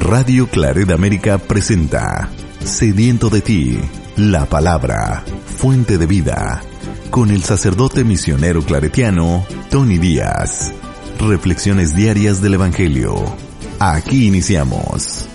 Radio 0.00 0.48
Claret 0.48 0.90
América 0.90 1.36
presenta 1.36 2.30
Sediento 2.64 3.28
de 3.28 3.42
ti, 3.42 3.78
la 4.16 4.46
palabra, 4.46 5.22
fuente 5.44 5.98
de 5.98 6.06
vida, 6.06 6.62
con 7.10 7.30
el 7.30 7.42
sacerdote 7.42 8.02
misionero 8.02 8.62
claretiano 8.62 9.46
Tony 9.70 9.98
Díaz. 9.98 10.72
Reflexiones 11.20 11.94
diarias 11.94 12.40
del 12.40 12.54
Evangelio. 12.54 13.14
Aquí 13.78 14.26
iniciamos. 14.26 15.28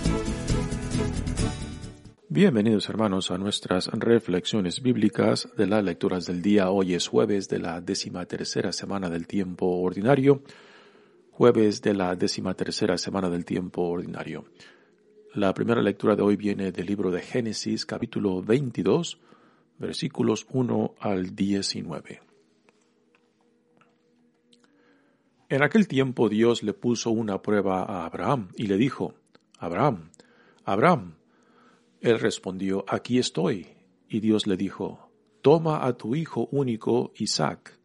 Bienvenidos 2.28 2.88
hermanos 2.88 3.30
a 3.30 3.38
nuestras 3.38 3.86
reflexiones 3.86 4.82
bíblicas 4.82 5.48
de 5.56 5.68
las 5.68 5.84
lecturas 5.84 6.26
del 6.26 6.42
día. 6.42 6.70
Hoy 6.70 6.94
es 6.94 7.06
jueves 7.06 7.48
de 7.48 7.60
la 7.60 7.80
décima 7.80 8.26
tercera 8.26 8.72
semana 8.72 9.08
del 9.08 9.28
tiempo 9.28 9.66
ordinario. 9.78 10.42
Jueves 11.38 11.82
de 11.82 11.92
la 11.92 12.16
décima 12.16 12.54
tercera 12.54 12.96
semana 12.96 13.28
del 13.28 13.44
tiempo 13.44 13.82
ordinario. 13.82 14.46
La 15.34 15.52
primera 15.52 15.82
lectura 15.82 16.16
de 16.16 16.22
hoy 16.22 16.34
viene 16.34 16.72
del 16.72 16.86
libro 16.86 17.10
de 17.10 17.20
Génesis 17.20 17.84
capítulo 17.84 18.40
22 18.40 19.20
versículos 19.76 20.46
1 20.50 20.94
al 20.98 21.36
19. 21.36 22.22
En 25.50 25.62
aquel 25.62 25.86
tiempo 25.86 26.30
Dios 26.30 26.62
le 26.62 26.72
puso 26.72 27.10
una 27.10 27.42
prueba 27.42 27.82
a 27.82 28.06
Abraham 28.06 28.48
y 28.56 28.66
le 28.68 28.78
dijo, 28.78 29.12
Abraham, 29.58 30.08
Abraham, 30.64 31.16
él 32.00 32.18
respondió, 32.18 32.86
Aquí 32.88 33.18
estoy. 33.18 33.66
Y 34.08 34.20
Dios 34.20 34.46
le 34.46 34.56
dijo, 34.56 35.10
Toma 35.42 35.84
a 35.84 35.98
tu 35.98 36.14
hijo 36.14 36.48
único, 36.50 37.12
Isaac, 37.16 37.78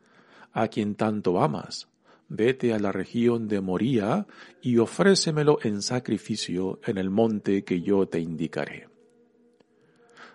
a 0.53 0.69
quien 0.69 0.95
tanto 0.95 1.41
amas, 1.41 1.90
vete 2.31 2.73
a 2.73 2.79
la 2.79 2.91
región 2.91 3.47
de 3.47 3.61
Moría 3.61 4.25
y 4.61 4.77
ofrécemelo 4.77 5.59
en 5.63 5.81
sacrificio 5.81 6.79
en 6.85 6.97
el 6.97 7.09
monte 7.09 7.63
que 7.63 7.81
yo 7.81 8.07
te 8.07 8.19
indicaré. 8.19 8.87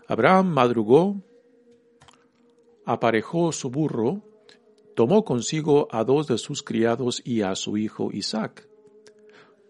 Abraham 0.07 0.49
madrugó, 0.49 1.21
aparejó 2.85 3.51
su 3.51 3.71
burro, 3.71 4.23
tomó 4.95 5.25
consigo 5.25 5.89
a 5.91 6.05
dos 6.05 6.27
de 6.29 6.39
sus 6.39 6.63
criados 6.63 7.21
y 7.25 7.43
a 7.43 7.55
su 7.57 7.77
hijo 7.77 8.11
Isaac 8.13 8.69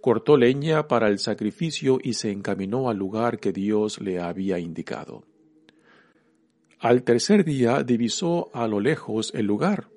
cortó 0.06 0.36
leña 0.36 0.86
para 0.86 1.08
el 1.08 1.18
sacrificio 1.18 1.98
y 2.00 2.12
se 2.12 2.30
encaminó 2.30 2.88
al 2.88 2.96
lugar 2.96 3.40
que 3.40 3.50
Dios 3.50 4.00
le 4.00 4.20
había 4.20 4.60
indicado. 4.60 5.24
Al 6.78 7.02
tercer 7.02 7.44
día 7.44 7.82
divisó 7.82 8.48
a 8.54 8.68
lo 8.68 8.78
lejos 8.78 9.32
el 9.34 9.46
lugar. 9.46 9.88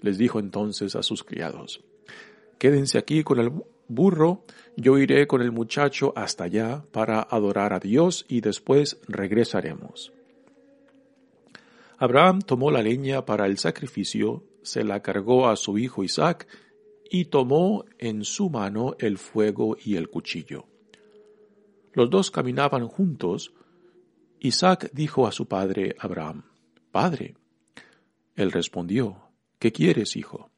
Les 0.00 0.18
dijo 0.18 0.38
entonces 0.38 0.96
a 0.96 1.02
sus 1.02 1.24
criados, 1.24 1.82
Quédense 2.58 2.98
aquí 2.98 3.24
con 3.24 3.38
el 3.38 3.52
burro, 3.88 4.44
yo 4.76 4.98
iré 4.98 5.26
con 5.26 5.42
el 5.42 5.50
muchacho 5.50 6.12
hasta 6.14 6.44
allá 6.44 6.84
para 6.92 7.20
adorar 7.22 7.72
a 7.72 7.80
Dios 7.80 8.26
y 8.28 8.40
después 8.40 9.00
regresaremos. 9.08 10.12
Abraham 11.98 12.40
tomó 12.40 12.70
la 12.70 12.82
leña 12.82 13.24
para 13.24 13.46
el 13.46 13.58
sacrificio, 13.58 14.44
se 14.62 14.84
la 14.84 15.00
cargó 15.00 15.48
a 15.48 15.56
su 15.56 15.78
hijo 15.78 16.04
Isaac 16.04 16.46
y 17.10 17.26
tomó 17.26 17.84
en 17.98 18.24
su 18.24 18.48
mano 18.50 18.94
el 18.98 19.18
fuego 19.18 19.76
y 19.82 19.96
el 19.96 20.08
cuchillo. 20.08 20.66
Los 21.92 22.08
dos 22.08 22.30
caminaban 22.30 22.86
juntos. 22.86 23.52
Isaac 24.38 24.90
dijo 24.92 25.26
a 25.26 25.32
su 25.32 25.46
padre 25.46 25.96
Abraham, 25.98 26.44
Padre. 26.92 27.34
Él 28.36 28.52
respondió, 28.52 29.29
¿Qué 29.60 29.70
quieres, 29.70 30.16
hijo? 30.16 30.50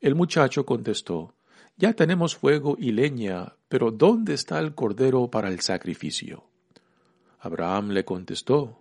El 0.00 0.14
muchacho 0.14 0.64
contestó, 0.64 1.34
Ya 1.76 1.92
tenemos 1.92 2.34
fuego 2.34 2.76
y 2.78 2.92
leña, 2.92 3.56
pero 3.68 3.90
¿dónde 3.90 4.32
está 4.32 4.58
el 4.58 4.74
cordero 4.74 5.28
para 5.28 5.48
el 5.50 5.60
sacrificio? 5.60 6.44
Abraham 7.40 7.90
le 7.90 8.06
contestó, 8.06 8.80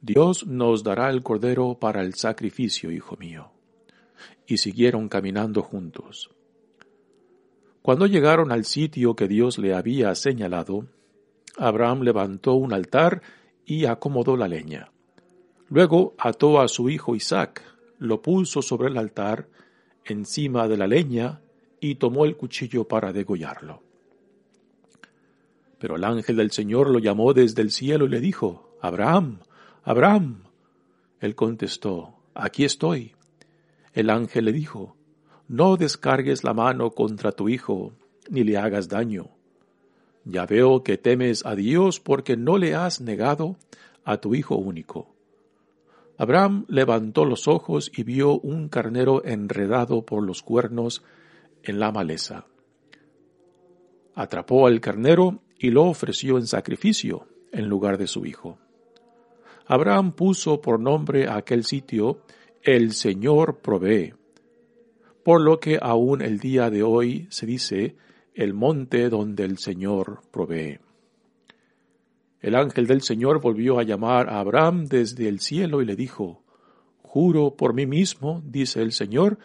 Dios 0.00 0.48
nos 0.48 0.82
dará 0.82 1.10
el 1.10 1.22
cordero 1.22 1.78
para 1.78 2.02
el 2.02 2.14
sacrificio, 2.14 2.90
hijo 2.90 3.16
mío 3.16 3.54
y 4.46 4.58
siguieron 4.58 5.08
caminando 5.08 5.62
juntos. 5.62 6.30
Cuando 7.82 8.06
llegaron 8.06 8.52
al 8.52 8.64
sitio 8.64 9.14
que 9.14 9.28
Dios 9.28 9.58
le 9.58 9.74
había 9.74 10.14
señalado, 10.14 10.86
Abraham 11.56 12.02
levantó 12.02 12.54
un 12.54 12.72
altar 12.72 13.22
y 13.64 13.84
acomodó 13.84 14.36
la 14.36 14.48
leña. 14.48 14.90
Luego 15.68 16.14
ató 16.18 16.60
a 16.60 16.68
su 16.68 16.88
hijo 16.88 17.14
Isaac, 17.14 17.62
lo 17.98 18.22
puso 18.22 18.62
sobre 18.62 18.88
el 18.88 18.96
altar, 18.96 19.48
encima 20.04 20.68
de 20.68 20.76
la 20.76 20.86
leña, 20.86 21.40
y 21.80 21.96
tomó 21.96 22.24
el 22.24 22.36
cuchillo 22.36 22.88
para 22.88 23.12
degollarlo. 23.12 23.82
Pero 25.78 25.96
el 25.96 26.04
ángel 26.04 26.36
del 26.36 26.50
Señor 26.50 26.90
lo 26.90 26.98
llamó 26.98 27.34
desde 27.34 27.62
el 27.62 27.70
cielo 27.70 28.06
y 28.06 28.08
le 28.08 28.20
dijo, 28.20 28.70
Abraham, 28.80 29.40
Abraham. 29.82 30.44
Él 31.20 31.34
contestó, 31.34 32.14
Aquí 32.34 32.64
estoy. 32.64 33.12
El 33.92 34.10
ángel 34.10 34.46
le 34.46 34.52
dijo, 34.52 34.96
No 35.46 35.76
descargues 35.76 36.42
la 36.42 36.54
mano 36.54 36.90
contra 36.90 37.32
tu 37.32 37.48
hijo, 37.48 37.92
ni 38.30 38.44
le 38.44 38.56
hagas 38.56 38.88
daño. 38.88 39.28
Ya 40.24 40.46
veo 40.46 40.82
que 40.82 40.96
temes 40.96 41.44
a 41.44 41.54
Dios 41.54 42.00
porque 42.00 42.36
no 42.36 42.56
le 42.56 42.74
has 42.74 43.00
negado 43.00 43.56
a 44.04 44.16
tu 44.16 44.34
hijo 44.34 44.56
único. 44.56 45.13
Abraham 46.16 46.64
levantó 46.68 47.24
los 47.24 47.48
ojos 47.48 47.90
y 47.94 48.04
vio 48.04 48.38
un 48.38 48.68
carnero 48.68 49.24
enredado 49.24 50.04
por 50.04 50.22
los 50.22 50.42
cuernos 50.42 51.02
en 51.62 51.80
la 51.80 51.90
maleza. 51.90 52.46
Atrapó 54.14 54.66
al 54.66 54.80
carnero 54.80 55.42
y 55.58 55.70
lo 55.70 55.84
ofreció 55.84 56.38
en 56.38 56.46
sacrificio 56.46 57.26
en 57.50 57.68
lugar 57.68 57.98
de 57.98 58.06
su 58.06 58.26
hijo. 58.26 58.58
Abraham 59.66 60.12
puso 60.12 60.60
por 60.60 60.78
nombre 60.78 61.26
a 61.26 61.36
aquel 61.36 61.64
sitio 61.64 62.20
el 62.62 62.92
Señor 62.92 63.58
provee. 63.58 64.14
Por 65.24 65.40
lo 65.40 65.58
que 65.58 65.78
aún 65.80 66.22
el 66.22 66.38
día 66.38 66.70
de 66.70 66.82
hoy 66.82 67.26
se 67.30 67.46
dice 67.46 67.96
el 68.34 68.52
monte 68.52 69.08
donde 69.08 69.44
el 69.44 69.58
Señor 69.58 70.20
provee. 70.30 70.78
El 72.44 72.56
ángel 72.56 72.86
del 72.86 73.00
Señor 73.00 73.40
volvió 73.40 73.78
a 73.78 73.84
llamar 73.84 74.28
a 74.28 74.38
Abraham 74.38 74.84
desde 74.84 75.28
el 75.28 75.40
cielo 75.40 75.80
y 75.80 75.86
le 75.86 75.96
dijo, 75.96 76.42
Juro 77.00 77.56
por 77.56 77.72
mí 77.72 77.86
mismo, 77.86 78.42
dice 78.44 78.82
el 78.82 78.92
Señor, 78.92 79.38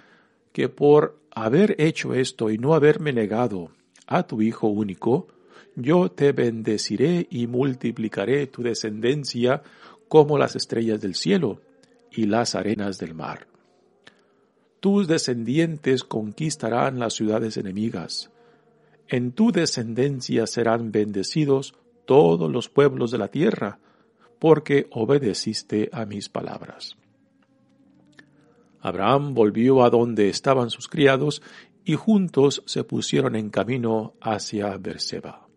que 0.51 0.67
por 0.67 1.17
haber 1.31 1.79
hecho 1.79 2.13
esto 2.13 2.49
y 2.49 2.57
no 2.57 2.73
haberme 2.73 3.13
negado 3.13 3.71
a 4.05 4.23
tu 4.23 4.41
Hijo 4.41 4.67
único, 4.67 5.29
yo 5.77 6.11
te 6.11 6.33
bendeciré 6.33 7.25
y 7.29 7.47
multiplicaré 7.47 8.47
tu 8.47 8.63
descendencia 8.63 9.63
como 10.09 10.37
las 10.37 10.57
estrellas 10.57 10.99
del 10.99 11.16
cielo 11.16 11.61
y 12.11 12.25
las 12.25 12.53
arenas 12.53 12.97
del 12.97 13.16
mar. 13.16 13.47
Tus 14.81 15.07
descendientes 15.07 16.03
conquistarán 16.03 16.99
las 16.99 17.13
ciudades 17.13 17.55
enemigas. 17.55 18.29
En 19.07 19.31
tu 19.31 19.53
descendencia 19.53 20.45
serán 20.47 20.91
bendecidos 20.91 21.75
todos 22.09 22.52
los 22.52 22.70
pueblos 22.70 23.12
de 23.12 23.20
la 23.20 23.28
tierra, 23.28 23.78
porque 24.40 24.88
obedeciste 24.90 25.92
a 25.94 26.08
mis 26.08 26.28
palabras. 26.28 26.97
Abraham 28.81 29.36
volvió 29.36 29.84
a 29.84 29.92
donde 29.92 30.28
estaban 30.28 30.72
sus 30.72 30.88
criados 30.88 31.44
y 31.86 31.94
juntos 31.94 32.64
se 32.66 32.84
pusieron 32.84 33.36
en 33.36 33.52
camino 33.52 34.16
hacia 34.22 34.75
Berseba. 34.78 35.47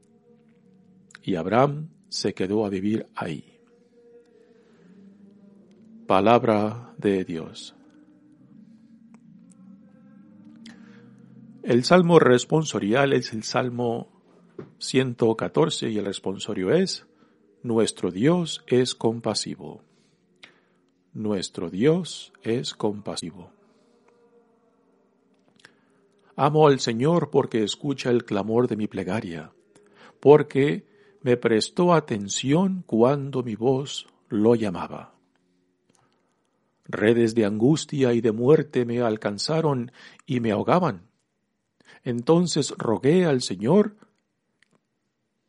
Y 1.23 1.37
Abraham 1.37 1.89
se 2.11 2.35
quedó 2.35 2.67
a 2.67 2.69
vivir 2.69 3.07
ahí. 3.15 3.59
Palabra 6.07 6.93
de 6.99 7.25
Dios. 7.25 7.75
El 11.63 11.85
salmo 11.85 12.19
responsorial 12.19 13.15
es 13.15 13.33
el 13.33 13.43
salmo 13.43 14.12
114 14.79 15.91
y 15.91 15.99
el 15.99 16.05
responsorio 16.05 16.73
es, 16.73 17.07
Nuestro 17.63 18.11
Dios 18.11 18.65
es 18.67 18.95
compasivo. 18.95 19.83
Nuestro 21.13 21.71
Dios 21.71 22.33
es 22.43 22.75
compasivo. 22.75 23.51
Amo 26.35 26.67
al 26.67 26.81
Señor 26.81 27.31
porque 27.31 27.63
escucha 27.63 28.11
el 28.11 28.25
clamor 28.25 28.67
de 28.67 28.77
mi 28.77 28.89
plegaria, 28.89 29.53
porque 30.19 30.87
me 31.21 31.37
prestó 31.37 31.93
atención 31.93 32.83
cuando 32.87 33.43
mi 33.43 33.55
voz 33.55 34.09
lo 34.29 34.55
llamaba. 34.55 35.15
Redes 36.85 37.35
de 37.35 37.45
angustia 37.45 38.13
y 38.13 38.21
de 38.21 38.33
muerte 38.33 38.85
me 38.85 39.01
alcanzaron 39.03 39.93
y 40.27 40.41
me 40.41 40.51
ahogaban. 40.51 41.09
Entonces 42.03 42.75
rogué 42.77 43.25
al 43.25 43.43
Señor 43.43 43.97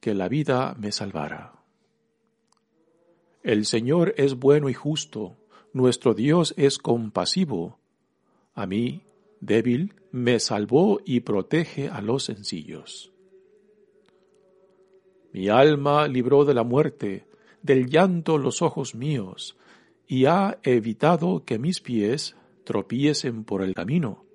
que 0.03 0.13
la 0.13 0.27
vida 0.27 0.75
me 0.77 0.91
salvara. 0.91 1.53
El 3.41 3.65
Señor 3.65 4.13
es 4.17 4.35
bueno 4.35 4.67
y 4.67 4.73
justo, 4.73 5.37
nuestro 5.71 6.13
Dios 6.13 6.53
es 6.57 6.77
compasivo. 6.77 7.79
A 8.53 8.65
mí, 8.65 9.03
débil, 9.39 9.93
me 10.11 10.41
salvó 10.41 10.99
y 11.05 11.21
protege 11.21 11.87
a 11.87 12.01
los 12.01 12.25
sencillos. 12.25 13.13
Mi 15.31 15.47
alma 15.47 16.09
libró 16.09 16.43
de 16.43 16.53
la 16.53 16.65
muerte, 16.65 17.25
del 17.61 17.89
llanto 17.89 18.37
los 18.37 18.61
ojos 18.61 18.95
míos, 18.95 19.55
y 20.05 20.25
ha 20.25 20.59
evitado 20.63 21.45
que 21.45 21.59
mis 21.59 21.79
pies 21.79 22.35
tropiecen 22.65 23.45
por 23.45 23.61
el 23.61 23.73
camino. 23.73 24.25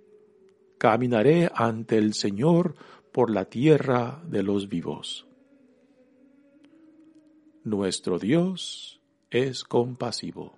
Caminaré 0.78 1.50
ante 1.54 1.98
el 1.98 2.14
Señor 2.14 2.74
por 3.12 3.28
la 3.28 3.44
tierra 3.44 4.22
de 4.24 4.42
los 4.42 4.70
vivos. 4.70 5.27
Nuestro 7.68 8.18
Dios 8.18 8.98
es 9.28 9.62
compasivo. 9.62 10.54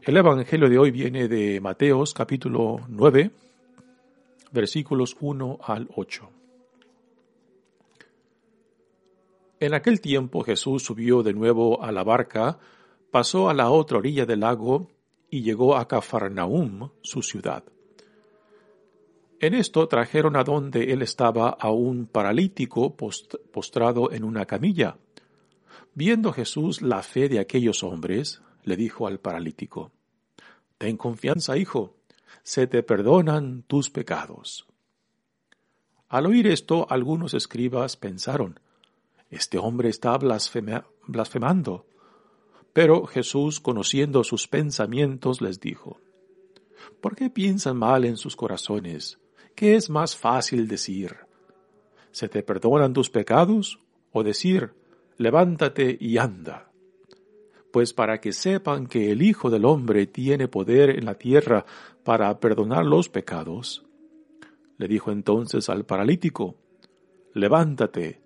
El 0.00 0.16
Evangelio 0.16 0.70
de 0.70 0.78
hoy 0.78 0.90
viene 0.90 1.28
de 1.28 1.60
Mateos 1.60 2.14
capítulo 2.14 2.80
9, 2.88 3.30
versículos 4.50 5.14
1 5.20 5.58
al 5.62 5.90
8. 5.94 6.30
En 9.60 9.74
aquel 9.74 10.00
tiempo 10.00 10.42
Jesús 10.42 10.82
subió 10.82 11.22
de 11.22 11.34
nuevo 11.34 11.82
a 11.82 11.92
la 11.92 12.02
barca, 12.02 12.58
pasó 13.10 13.50
a 13.50 13.54
la 13.54 13.68
otra 13.68 13.98
orilla 13.98 14.24
del 14.24 14.40
lago 14.40 14.88
y 15.28 15.42
llegó 15.42 15.76
a 15.76 15.86
Cafarnaum, 15.86 16.88
su 17.02 17.20
ciudad. 17.20 17.62
En 19.40 19.54
esto 19.54 19.88
trajeron 19.88 20.36
a 20.36 20.44
donde 20.44 20.92
él 20.92 21.00
estaba 21.00 21.48
a 21.48 21.70
un 21.70 22.04
paralítico 22.04 22.94
postrado 22.94 24.12
en 24.12 24.24
una 24.24 24.44
camilla. 24.44 24.98
Viendo 25.94 26.34
Jesús 26.34 26.82
la 26.82 27.02
fe 27.02 27.30
de 27.30 27.38
aquellos 27.38 27.82
hombres, 27.82 28.42
le 28.64 28.76
dijo 28.76 29.06
al 29.06 29.18
paralítico, 29.18 29.92
Ten 30.76 30.98
confianza, 30.98 31.56
hijo, 31.56 31.96
se 32.42 32.66
te 32.66 32.82
perdonan 32.82 33.62
tus 33.62 33.88
pecados. 33.88 34.66
Al 36.10 36.26
oír 36.26 36.46
esto, 36.46 36.86
algunos 36.90 37.32
escribas 37.32 37.96
pensaron, 37.96 38.60
este 39.30 39.56
hombre 39.56 39.88
está 39.88 40.18
blasfemando. 40.18 41.86
Pero 42.74 43.06
Jesús, 43.06 43.60
conociendo 43.60 44.22
sus 44.22 44.48
pensamientos, 44.48 45.40
les 45.40 45.60
dijo, 45.60 45.98
¿por 47.00 47.16
qué 47.16 47.30
piensan 47.30 47.78
mal 47.78 48.04
en 48.04 48.16
sus 48.16 48.36
corazones? 48.36 49.19
¿Qué 49.60 49.74
es 49.74 49.90
más 49.90 50.16
fácil 50.16 50.66
decir? 50.66 51.14
¿Se 52.12 52.30
te 52.30 52.42
perdonan 52.42 52.94
tus 52.94 53.10
pecados? 53.10 53.78
o 54.10 54.22
decir, 54.22 54.72
levántate 55.18 55.98
y 56.00 56.16
anda? 56.16 56.72
Pues 57.70 57.92
para 57.92 58.22
que 58.22 58.32
sepan 58.32 58.86
que 58.86 59.12
el 59.12 59.20
Hijo 59.20 59.50
del 59.50 59.66
Hombre 59.66 60.06
tiene 60.06 60.48
poder 60.48 60.88
en 60.98 61.04
la 61.04 61.16
tierra 61.16 61.66
para 62.04 62.40
perdonar 62.40 62.86
los 62.86 63.10
pecados, 63.10 63.84
le 64.78 64.88
dijo 64.88 65.12
entonces 65.12 65.68
al 65.68 65.84
paralítico, 65.84 66.54
levántate, 67.34 68.22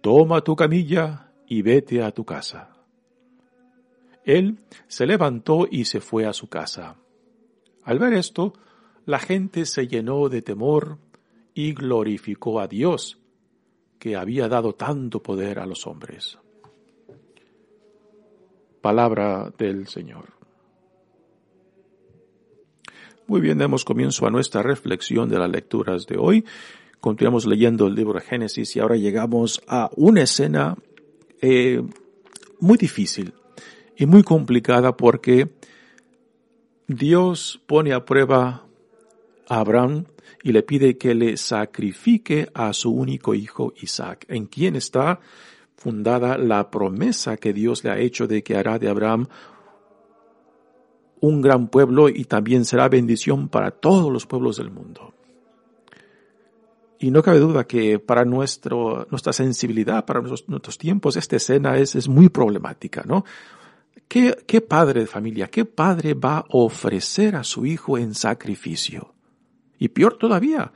toma 0.00 0.40
tu 0.40 0.56
camilla 0.56 1.34
y 1.46 1.60
vete 1.60 2.02
a 2.02 2.12
tu 2.12 2.24
casa. 2.24 2.78
Él 4.24 4.56
se 4.86 5.04
levantó 5.04 5.68
y 5.70 5.84
se 5.84 6.00
fue 6.00 6.24
a 6.24 6.32
su 6.32 6.48
casa. 6.48 6.96
Al 7.84 7.98
ver 7.98 8.14
esto, 8.14 8.54
la 9.08 9.18
gente 9.18 9.64
se 9.64 9.88
llenó 9.88 10.28
de 10.28 10.42
temor 10.42 10.98
y 11.54 11.72
glorificó 11.72 12.60
a 12.60 12.68
Dios, 12.68 13.18
que 13.98 14.16
había 14.16 14.48
dado 14.48 14.74
tanto 14.74 15.22
poder 15.22 15.60
a 15.60 15.64
los 15.64 15.86
hombres. 15.86 16.36
Palabra 18.82 19.50
del 19.56 19.86
Señor. 19.86 20.26
Muy 23.26 23.40
bien, 23.40 23.56
demos 23.56 23.86
comienzo 23.86 24.26
a 24.26 24.30
nuestra 24.30 24.62
reflexión 24.62 25.30
de 25.30 25.38
las 25.38 25.50
lecturas 25.50 26.04
de 26.04 26.18
hoy. 26.18 26.44
Continuamos 27.00 27.46
leyendo 27.46 27.86
el 27.86 27.94
libro 27.94 28.18
de 28.18 28.26
Génesis 28.26 28.76
y 28.76 28.80
ahora 28.80 28.96
llegamos 28.96 29.62
a 29.66 29.88
una 29.96 30.20
escena 30.20 30.76
eh, 31.40 31.82
muy 32.60 32.76
difícil 32.76 33.32
y 33.96 34.04
muy 34.04 34.22
complicada 34.22 34.98
porque 34.98 35.48
Dios 36.86 37.62
pone 37.66 37.94
a 37.94 38.04
prueba 38.04 38.67
Abraham 39.48 40.04
y 40.42 40.52
le 40.52 40.62
pide 40.62 40.96
que 40.96 41.14
le 41.14 41.36
sacrifique 41.36 42.48
a 42.54 42.72
su 42.72 42.92
único 42.92 43.34
hijo 43.34 43.72
Isaac, 43.80 44.24
en 44.28 44.46
quien 44.46 44.76
está 44.76 45.20
fundada 45.76 46.36
la 46.38 46.70
promesa 46.70 47.36
que 47.36 47.52
Dios 47.52 47.84
le 47.84 47.90
ha 47.90 47.98
hecho 47.98 48.26
de 48.26 48.42
que 48.42 48.56
hará 48.56 48.78
de 48.78 48.88
Abraham 48.88 49.26
un 51.20 51.40
gran 51.40 51.68
pueblo 51.68 52.08
y 52.08 52.24
también 52.24 52.64
será 52.64 52.88
bendición 52.88 53.48
para 53.48 53.70
todos 53.70 54.12
los 54.12 54.26
pueblos 54.26 54.56
del 54.56 54.70
mundo. 54.70 55.14
Y 57.00 57.10
no 57.10 57.22
cabe 57.22 57.38
duda 57.38 57.64
que 57.64 57.98
para 58.00 58.24
nuestro, 58.24 59.06
nuestra 59.10 59.32
sensibilidad, 59.32 60.04
para 60.04 60.20
nuestros, 60.20 60.78
tiempos, 60.78 61.16
esta 61.16 61.36
escena 61.36 61.76
es, 61.76 61.94
es 61.94 62.08
muy 62.08 62.28
problemática, 62.28 63.04
¿no? 63.06 63.24
¿Qué, 64.08 64.36
¿Qué 64.46 64.60
padre 64.60 65.00
de 65.00 65.06
familia, 65.06 65.48
qué 65.48 65.64
padre 65.64 66.14
va 66.14 66.38
a 66.38 66.44
ofrecer 66.50 67.36
a 67.36 67.44
su 67.44 67.66
hijo 67.66 67.98
en 67.98 68.14
sacrificio? 68.14 69.14
Y 69.78 69.88
peor 69.88 70.16
todavía, 70.16 70.72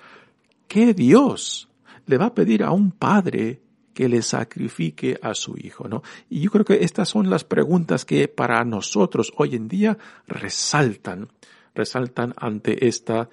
¿qué 0.69 0.95
Dios 0.95 1.69
le 2.07 2.19
va 2.19 2.27
a 2.27 2.35
pedir 2.35 2.63
a 2.63 2.71
un 2.71 2.93
padre 2.93 3.61
que 3.95 4.09
le 4.09 4.23
sacrifique 4.23 5.19
a 5.23 5.35
su 5.35 5.57
hijo, 5.59 5.87
¿no? 5.89 6.03
Y 6.31 6.41
yo 6.41 6.51
creo 6.51 6.65
que 6.65 6.83
estas 6.83 7.09
son 7.09 7.29
las 7.29 7.45
preguntas 7.45 8.05
que 8.05 8.29
para 8.29 8.65
nosotros 8.65 9.33
hoy 9.37 9.55
en 9.55 9.69
día 9.69 9.99
resaltan, 10.27 11.29
resaltan 11.75 12.33
ante 12.37 12.87
esta 12.87 13.29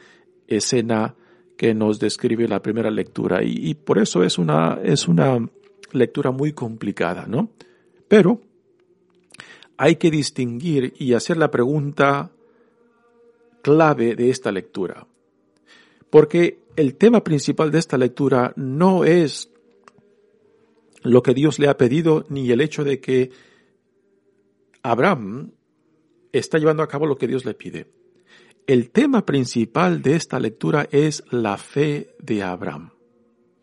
escena 0.48 1.16
que 1.58 1.74
nos 1.74 2.00
describe 2.00 2.48
la 2.48 2.62
primera 2.62 2.90
lectura 2.90 3.40
y, 3.44 3.74
por 3.74 4.00
eso 4.00 4.24
es 4.24 4.38
una, 4.38 4.80
es 4.84 5.08
una 5.08 5.46
lectura 5.92 6.32
muy 6.32 6.54
complicada, 6.54 7.26
¿no? 7.28 7.52
Pero 8.08 8.42
hay 9.78 9.96
que 9.96 10.10
distinguir 10.12 10.94
y 10.98 11.14
hacer 11.14 11.38
la 11.38 11.52
pregunta 11.52 12.32
clave 13.62 14.16
de 14.16 14.30
esta 14.30 14.52
lectura. 14.52 15.06
Porque 16.10 16.60
el 16.76 16.96
tema 16.96 17.24
principal 17.24 17.72
de 17.72 17.80
esta 17.80 17.98
lectura 17.98 18.54
no 18.56 19.04
es 19.04 19.52
lo 21.02 21.24
que 21.24 21.34
Dios 21.34 21.60
le 21.60 21.68
ha 21.68 21.78
pedido 21.78 22.26
ni 22.30 22.50
el 22.52 22.62
hecho 22.62 22.84
de 22.84 23.00
que 23.00 23.32
Abraham 24.82 25.52
está 26.32 26.58
llevando 26.58 26.84
a 26.84 26.88
cabo 26.88 27.06
lo 27.06 27.18
que 27.18 27.28
Dios 27.28 27.46
le 27.46 27.54
pide. 27.54 27.92
El 28.68 28.92
tema 28.92 29.26
principal 29.26 30.02
de 30.02 30.16
esta 30.16 30.40
lectura 30.40 30.88
es 30.92 31.24
la 31.32 31.58
fe 31.58 32.16
de 32.20 32.44
Abraham. 32.44 32.92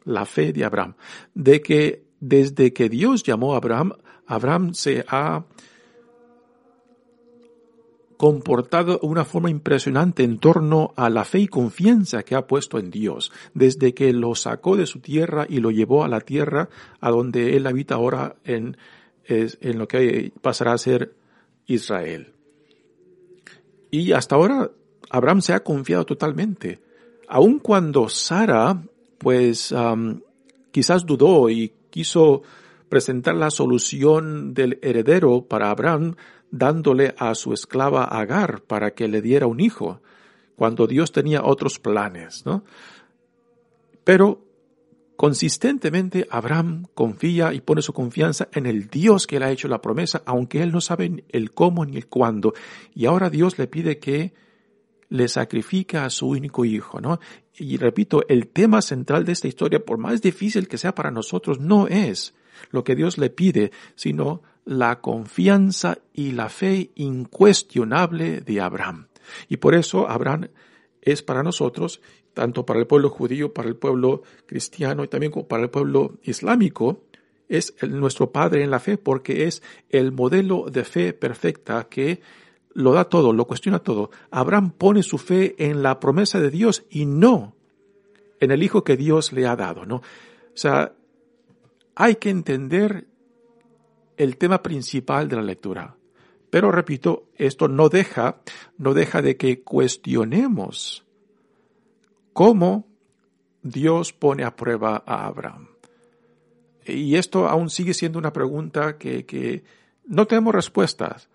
La 0.05 0.25
fe 0.25 0.53
de 0.53 0.65
Abraham. 0.65 0.97
De 1.35 1.61
que 1.61 2.07
desde 2.21 2.73
que 2.73 2.89
Dios 2.89 3.23
llamó 3.23 3.55
a 3.55 3.59
Abraham, 3.59 3.93
Abraham 4.27 4.75
se 4.75 5.05
ha 5.09 5.47
comportado 8.17 8.99
una 9.03 9.25
forma 9.25 9.51
impresionante 9.51 10.23
en 10.25 10.39
torno 10.39 10.93
a 10.97 11.11
la 11.11 11.25
fe 11.25 11.41
y 11.41 11.49
confianza 11.49 12.23
que 12.23 12.35
ha 12.35 12.47
puesto 12.47 12.79
en 12.79 12.91
Dios, 12.91 13.33
desde 13.55 13.95
que 13.95 14.13
lo 14.13 14.35
sacó 14.35 14.77
de 14.77 14.87
su 14.87 15.01
tierra 15.01 15.47
y 15.49 15.59
lo 15.59 15.71
llevó 15.71 16.05
a 16.05 16.09
la 16.09 16.21
tierra 16.21 16.69
a 17.01 17.11
donde 17.11 17.57
él 17.57 17.67
habita 17.67 17.97
ahora 17.97 18.37
en, 18.45 18.77
en 19.27 19.79
lo 19.79 19.87
que 19.89 20.33
pasará 20.41 20.73
a 20.73 20.79
ser 20.79 21.15
Israel. 21.67 22.33
Y 23.91 24.13
hasta 24.13 24.35
ahora 24.35 24.71
Abraham 25.11 25.41
se 25.41 25.53
ha 25.53 25.61
confiado 25.61 26.05
totalmente. 26.05 26.81
Aun 27.29 27.59
cuando 27.59 28.09
Sara, 28.09 28.83
pues 29.19 29.75
quizás 30.71 31.07
dudó 31.07 31.49
y 31.49 31.73
quiso 31.91 32.43
presentar 32.89 33.35
la 33.35 33.51
solución 33.51 34.55
del 34.55 34.79
heredero 34.83 35.43
para 35.43 35.71
Abraham, 35.71 36.15
dándole 36.51 37.15
a 37.19 37.35
su 37.35 37.53
esclava 37.53 38.05
Agar 38.05 38.63
para 38.63 38.93
que 38.93 39.09
le 39.09 39.23
diera 39.23 39.47
un 39.47 39.61
hijo, 39.61 40.01
cuando 40.57 40.87
Dios 40.87 41.13
tenía 41.13 41.45
otros 41.45 41.79
planes, 41.79 42.45
¿no? 42.47 42.65
Pero 44.05 44.45
consistentemente 45.17 46.27
Abraham 46.31 46.87
confía 46.95 47.53
y 47.55 47.61
pone 47.61 47.83
su 47.83 47.93
confianza 47.93 48.49
en 48.53 48.67
el 48.67 48.89
Dios 48.89 49.27
que 49.27 49.39
le 49.39 49.47
ha 49.47 49.51
hecho 49.51 49.69
la 49.69 49.83
promesa, 49.83 50.23
aunque 50.27 50.63
él 50.63 50.73
no 50.73 50.81
sabe 50.81 51.25
el 51.29 51.51
cómo 51.53 51.85
ni 51.85 51.97
el 51.97 52.07
cuándo. 52.07 52.55
Y 52.95 53.07
ahora 53.07 53.31
Dios 53.31 53.59
le 53.59 53.67
pide 53.67 53.99
que 53.99 54.33
le 55.09 55.29
sacrifica 55.29 56.05
a 56.05 56.11
su 56.11 56.29
único 56.29 56.65
hijo, 56.65 57.01
¿no? 57.01 57.21
Y 57.55 57.77
repito, 57.77 58.23
el 58.29 58.49
tema 58.49 58.83
central 58.83 59.25
de 59.25 59.33
esta 59.33 59.49
historia, 59.49 59.85
por 59.85 59.99
más 59.99 60.21
difícil 60.21 60.69
que 60.69 60.79
sea 60.79 60.95
para 60.95 61.11
nosotros, 61.11 61.61
no 61.61 61.87
es 61.89 62.35
lo 62.71 62.85
que 62.85 62.97
Dios 62.97 63.19
le 63.19 63.31
pide, 63.31 63.71
sino 63.95 64.43
la 64.67 65.01
confianza 65.01 65.99
y 66.13 66.33
la 66.33 66.51
fe 66.51 66.91
incuestionable 66.97 68.43
de 68.43 68.61
Abraham. 68.61 69.07
Y 69.49 69.57
por 69.57 69.75
eso 69.75 70.11
Abraham 70.11 70.49
es 71.01 71.23
para 71.23 71.43
nosotros, 71.43 72.03
tanto 72.35 72.67
para 72.67 72.81
el 72.81 72.87
pueblo 72.87 73.09
judío, 73.09 73.55
para 73.55 73.69
el 73.69 73.77
pueblo 73.77 74.23
cristiano 74.45 75.05
y 75.05 75.09
también 75.09 75.33
para 75.49 75.63
el 75.63 75.71
pueblo 75.71 76.19
islámico, 76.23 77.05
es 77.49 77.75
nuestro 77.89 78.33
padre 78.33 78.65
en 78.65 78.73
la 78.73 78.81
fe 78.81 78.99
porque 78.99 79.47
es 79.47 79.63
el 79.89 80.11
modelo 80.11 80.67
de 80.69 80.85
fe 80.85 81.13
perfecta 81.13 81.89
que 81.89 82.21
lo 82.75 82.93
da 82.93 83.05
todo, 83.05 83.33
lo 83.33 83.47
cuestiona 83.47 83.79
todo. 83.79 84.11
Abraham 84.31 84.73
pone 84.73 85.05
su 85.05 85.17
fe 85.17 85.55
en 85.59 85.83
la 85.83 86.01
promesa 86.01 86.41
de 86.41 86.51
Dios 86.51 86.85
y 86.91 87.07
no 87.07 87.55
en 88.41 88.51
el 88.51 88.63
hijo 88.63 88.85
que 88.85 88.97
Dios 88.97 89.33
le 89.33 89.47
ha 89.47 89.57
dado, 89.57 89.87
¿no? 89.87 89.97
O 89.97 90.03
sea, 90.59 90.93
hay 91.95 92.17
que 92.17 92.31
entender 92.31 93.07
el 94.17 94.37
tema 94.37 94.63
principal 94.63 95.29
de 95.29 95.37
la 95.37 95.43
lectura. 95.43 95.97
Pero 96.51 96.71
repito, 96.71 97.29
esto 97.37 97.69
no 97.69 97.89
deja, 97.89 98.41
no 98.79 98.95
deja 98.95 99.21
de 99.21 99.37
que 99.37 99.63
cuestionemos 99.63 101.05
cómo 102.33 102.87
Dios 103.63 104.13
pone 104.13 104.45
a 104.45 104.55
prueba 104.55 105.03
a 105.07 105.27
Abraham. 105.27 105.69
Y 106.87 107.17
esto 107.17 107.49
aún 107.49 107.69
sigue 107.69 107.95
siendo 107.95 108.19
una 108.19 108.33
pregunta 108.33 108.97
que, 108.97 109.27
que 109.27 109.65
no 110.07 110.27
tenemos 110.27 110.55
respuestas, 110.55 111.29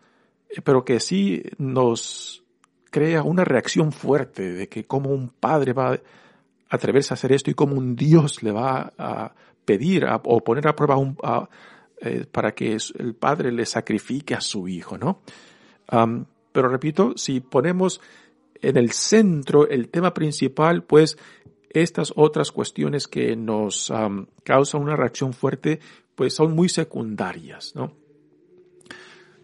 pero 0.63 0.85
que 0.85 1.00
sí 1.00 1.43
nos 1.57 2.43
crea 2.89 3.23
una 3.23 3.43
reacción 3.43 3.91
fuerte 3.91 4.53
de 4.53 4.69
que 4.69 4.85
como 4.85 5.09
un 5.09 5.29
padre 5.29 5.73
va 5.73 5.93
a 5.93 6.00
atreverse 6.69 7.13
a 7.13 7.15
hacer 7.15 7.31
esto 7.33 7.51
y 7.51 7.53
como 7.53 7.75
un 7.75 7.95
Dios 7.95 8.43
le 8.43 8.51
va 8.51 8.93
a 8.97 9.33
pedir 9.65 10.05
o 10.23 10.43
poner 10.43 10.67
a 10.67 10.75
prueba 10.75 10.95
eh, 12.01 12.25
para 12.31 12.53
que 12.53 12.77
el 12.98 13.15
padre 13.15 13.51
le 13.51 13.65
sacrifique 13.65 14.34
a 14.36 14.41
su 14.41 14.67
hijo, 14.67 14.98
¿no? 14.98 15.22
pero 16.53 16.70
repito, 16.70 17.17
si 17.17 17.41
ponemos 17.41 18.00
en 18.62 18.77
el 18.77 18.91
centro 18.91 19.67
el 19.67 19.89
tema 19.89 20.13
principal, 20.13 20.84
pues 20.84 21.17
estas 21.70 22.13
otras 22.15 22.53
cuestiones 22.53 23.10
que 23.10 23.36
nos 23.36 23.91
causan 24.46 24.81
una 24.81 24.96
reacción 24.96 25.34
fuerte, 25.34 25.81
pues 26.15 26.34
son 26.34 26.55
muy 26.55 26.70
secundarias, 26.70 27.74
¿no? 27.75 27.91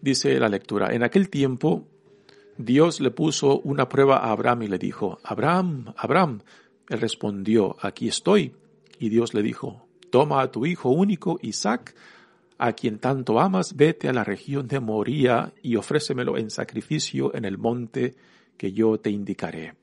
Dice 0.01 0.39
la 0.39 0.47
lectura, 0.47 0.93
en 0.93 1.03
aquel 1.03 1.29
tiempo 1.29 1.85
Dios 2.57 2.99
le 3.01 3.11
puso 3.11 3.59
una 3.59 3.87
prueba 3.87 4.17
a 4.17 4.31
Abraham 4.31 4.63
y 4.63 4.67
le 4.67 4.79
dijo, 4.79 5.19
Abraham, 5.23 5.93
Abraham. 5.95 6.41
Él 6.89 6.99
respondió, 6.99 7.75
aquí 7.81 8.07
estoy. 8.07 8.55
Y 8.99 9.09
Dios 9.09 9.33
le 9.33 9.43
dijo, 9.43 9.87
toma 10.09 10.41
a 10.41 10.51
tu 10.51 10.65
hijo 10.65 10.89
único, 10.89 11.37
Isaac, 11.41 11.93
a 12.57 12.73
quien 12.73 12.99
tanto 12.99 13.39
amas, 13.39 13.75
vete 13.75 14.09
a 14.09 14.13
la 14.13 14.23
región 14.23 14.67
de 14.67 14.79
Moría 14.79 15.53
y 15.61 15.75
ofrécemelo 15.75 16.37
en 16.37 16.49
sacrificio 16.49 17.33
en 17.35 17.45
el 17.45 17.57
monte 17.57 18.15
que 18.57 18.71
yo 18.71 18.99
te 18.99 19.09
indicaré. 19.09 19.75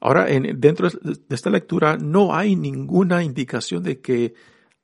Ahora, 0.00 0.30
en, 0.30 0.60
dentro 0.60 0.88
de 0.90 1.16
esta 1.34 1.50
lectura 1.50 1.96
no 1.96 2.34
hay 2.34 2.56
ninguna 2.56 3.22
indicación 3.22 3.82
de 3.82 4.00
que 4.00 4.34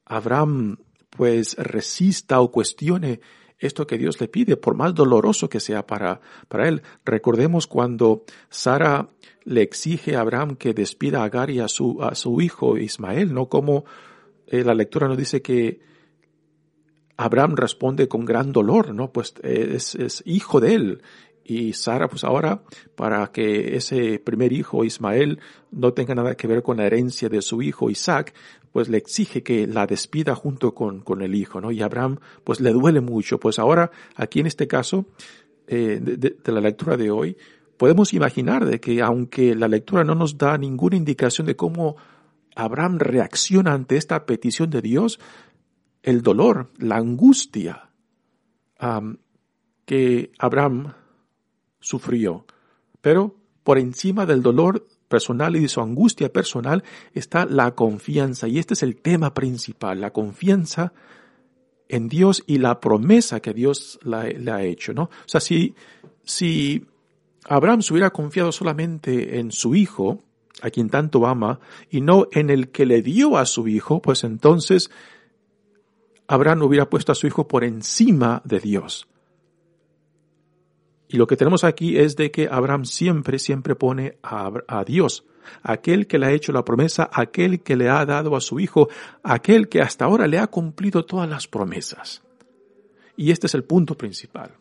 Abraham 0.05 0.79
pues 1.11 1.57
resista 1.57 2.41
o 2.41 2.51
cuestione 2.51 3.21
esto 3.59 3.87
que 3.87 3.99
Dios 3.99 4.21
le 4.21 4.29
pide, 4.29 4.57
por 4.57 4.75
más 4.75 4.95
doloroso 4.95 5.49
que 5.49 5.61
sea 5.61 5.87
para, 5.87 6.21
para 6.49 6.69
él. 6.69 6.83
Recordemos 7.05 7.67
cuando 7.67 8.25
Sara 8.49 9.09
le 9.45 9.63
exige 9.63 10.17
a 10.17 10.21
Abraham 10.21 10.57
que 10.57 10.73
despida 10.73 11.21
a 11.21 11.25
Agar 11.25 11.51
y 11.51 11.61
a 11.61 11.69
su, 11.69 12.03
a 12.03 12.15
su 12.15 12.41
hijo 12.41 12.79
Ismael, 12.79 13.35
¿no? 13.35 13.49
Como 13.51 13.85
eh, 14.47 14.65
la 14.65 14.75
lectura 14.75 15.09
nos 15.09 15.19
dice 15.19 15.43
que 15.43 15.81
Abraham 17.23 17.55
responde 17.57 18.09
con 18.09 18.25
gran 18.25 18.53
dolor, 18.53 18.95
¿no? 18.95 19.13
Pues 19.13 19.35
es, 19.43 19.95
es 19.95 20.23
hijo 20.25 20.61
de 20.61 20.75
él 20.75 21.03
y 21.45 21.73
Sara, 21.73 22.09
pues 22.09 22.23
ahora, 22.23 22.63
para 22.95 23.27
que 23.33 23.77
ese 23.77 24.21
primer 24.21 24.53
hijo, 24.53 24.85
Ismael, 24.85 25.41
no 25.73 25.93
tenga 25.93 26.15
nada 26.15 26.37
que 26.37 26.47
ver 26.47 26.63
con 26.63 26.77
la 26.77 26.87
herencia 26.87 27.29
de 27.29 27.43
su 27.43 27.61
hijo 27.61 27.91
Isaac, 27.91 28.35
pues 28.71 28.89
le 28.89 28.99
exige 28.99 29.43
que 29.43 29.67
la 29.67 29.87
despida 29.87 30.37
junto 30.37 30.75
con, 30.75 31.01
con 31.01 31.23
el 31.23 31.35
hijo, 31.35 31.61
¿no? 31.61 31.73
Y 31.73 31.83
Abraham, 31.83 32.21
pues 32.45 32.61
le 32.61 32.71
duele 32.71 33.01
mucho. 33.01 33.41
Pues 33.41 33.59
ahora, 33.59 33.91
aquí 34.15 34.39
en 34.39 34.47
este 34.47 34.69
caso, 34.69 35.07
eh, 35.67 35.99
de, 36.01 36.53
la 36.53 36.61
lectura 36.61 36.97
de 36.97 37.11
hoy, 37.11 37.37
podemos 37.77 38.15
imaginar 38.15 38.65
de 38.65 38.79
que 38.79 39.03
aunque 39.03 39.57
la 39.57 39.67
lectura 39.67 40.05
no 40.05 40.15
nos 40.15 40.39
da 40.39 40.57
ninguna 40.57 40.97
indicación 40.97 41.49
de 41.49 41.57
cómo 41.57 41.97
Abraham 42.55 42.99
reacciona 42.99 43.73
ante 43.73 43.97
esta 43.97 44.25
petición 44.25 44.71
de 44.71 44.83
Dios, 44.83 45.19
el 46.03 46.23
dolor, 46.23 46.71
la 46.79 46.97
angustia 46.97 47.91
que 49.85 50.33
Abraham 50.39 50.95
sufrió. 51.81 52.47
Pero 53.01 53.37
por 53.63 53.79
encima 53.79 54.27
del 54.27 54.43
dolor 54.43 54.87
personal 55.09 55.57
y 55.57 55.61
de 55.61 55.69
su 55.69 55.81
angustia 55.81 56.33
personal 56.33 56.85
está 57.13 57.45
la 57.45 57.75
confianza. 57.75 58.49
Y 58.49 58.59
este 58.59 58.75
es 58.75 58.83
el 58.83 58.97
tema 58.97 59.35
principal, 59.35 60.01
la 60.01 60.13
confianza 60.13 60.93
en 61.89 62.09
Dios 62.09 62.45
y 62.47 62.59
la 62.59 62.81
promesa 62.81 63.41
que 63.41 63.53
Dios 63.53 63.99
le 64.05 64.51
ha 64.51 64.63
hecho, 64.63 64.95
¿no? 64.95 65.05
O 65.05 65.27
sea, 65.27 65.41
si, 65.41 65.75
si 66.23 66.87
Abraham 67.47 67.83
se 67.83 67.93
hubiera 67.93 68.11
confiado 68.11 68.53
solamente 68.53 69.41
en 69.41 69.51
su 69.51 69.75
hijo, 69.75 70.23
a 70.63 70.71
quien 70.71 70.89
tanto 70.89 71.27
ama, 71.27 71.59
y 71.91 72.01
no 72.01 72.29
en 72.31 72.49
el 72.49 72.71
que 72.71 72.87
le 72.87 73.03
dio 73.03 73.37
a 73.37 73.47
su 73.47 73.67
hijo, 73.67 74.01
pues 74.01 74.23
entonces 74.23 74.91
Abraham 76.31 76.63
hubiera 76.63 76.89
puesto 76.89 77.11
a 77.11 77.17
su 77.17 77.27
hijo 77.27 77.49
por 77.49 77.65
encima 77.65 78.41
de 78.45 78.61
Dios. 78.61 79.09
Y 81.09 81.17
lo 81.17 81.27
que 81.27 81.37
tenemos 81.37 81.65
aquí 81.65 81.99
es 81.99 82.15
de 82.15 82.31
que 82.31 82.49
Abraham 82.49 82.85
siempre, 82.85 83.41
siempre 83.41 83.75
pone 83.75 84.17
a, 84.23 84.85
Dios, 84.87 85.25
aquel 85.65 86.07
que 86.07 86.21
le 86.21 86.27
ha 86.27 86.31
hecho 86.31 86.53
la 86.53 86.65
promesa, 86.65 87.11
aquel 87.13 87.65
que 87.65 87.75
le 87.75 87.89
ha 87.89 88.07
dado 88.07 88.37
a 88.37 88.41
su 88.41 88.61
hijo, 88.61 88.89
aquel 89.25 89.69
que 89.69 89.81
hasta 89.81 90.05
ahora 90.05 90.29
le 90.29 90.39
ha 90.39 90.47
cumplido 90.47 91.05
todas 91.05 91.29
las 91.29 91.49
promesas. 91.49 92.23
Y 93.17 93.33
este 93.33 93.49
es 93.49 93.55
el 93.55 93.65
punto 93.65 93.97
principal. 93.97 94.53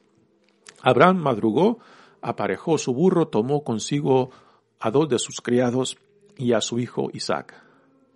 Abraham 0.82 1.18
madrugó, 1.18 1.78
aparejó 2.20 2.80
su 2.80 2.96
burro, 2.96 3.28
tomó 3.28 3.64
consigo 3.64 4.32
a 4.80 4.90
dos 4.90 5.08
de 5.08 5.20
sus 5.20 5.40
criados 5.40 6.00
y 6.36 6.54
a 6.54 6.62
su 6.62 6.80
hijo 6.80 7.12
Isaac. 7.14 7.69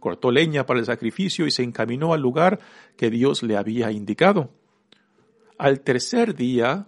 Cortó 0.04 0.32
leña 0.32 0.66
para 0.66 0.82
el 0.82 0.86
sacrificio 0.86 1.48
y 1.48 1.52
se 1.52 1.64
encaminó 1.64 2.14
al 2.14 2.20
lugar 2.20 2.60
que 2.98 3.10
Dios 3.10 3.42
le 3.42 3.56
había 3.56 3.90
indicado. 3.90 4.50
Al 5.58 5.80
tercer 5.80 6.36
día 6.36 6.88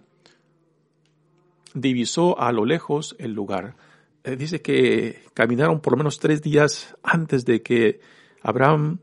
divisó 1.73 2.37
a 2.37 2.51
lo 2.51 2.65
lejos 2.65 3.15
el 3.17 3.31
lugar. 3.31 3.77
Eh, 4.25 4.35
dice 4.35 4.61
que 4.61 5.23
caminaron 5.33 5.79
por 5.79 5.93
lo 5.93 5.97
menos 5.99 6.19
tres 6.19 6.41
días 6.41 6.97
antes 7.03 7.45
de 7.45 7.61
que 7.61 8.01
Abraham 8.41 8.99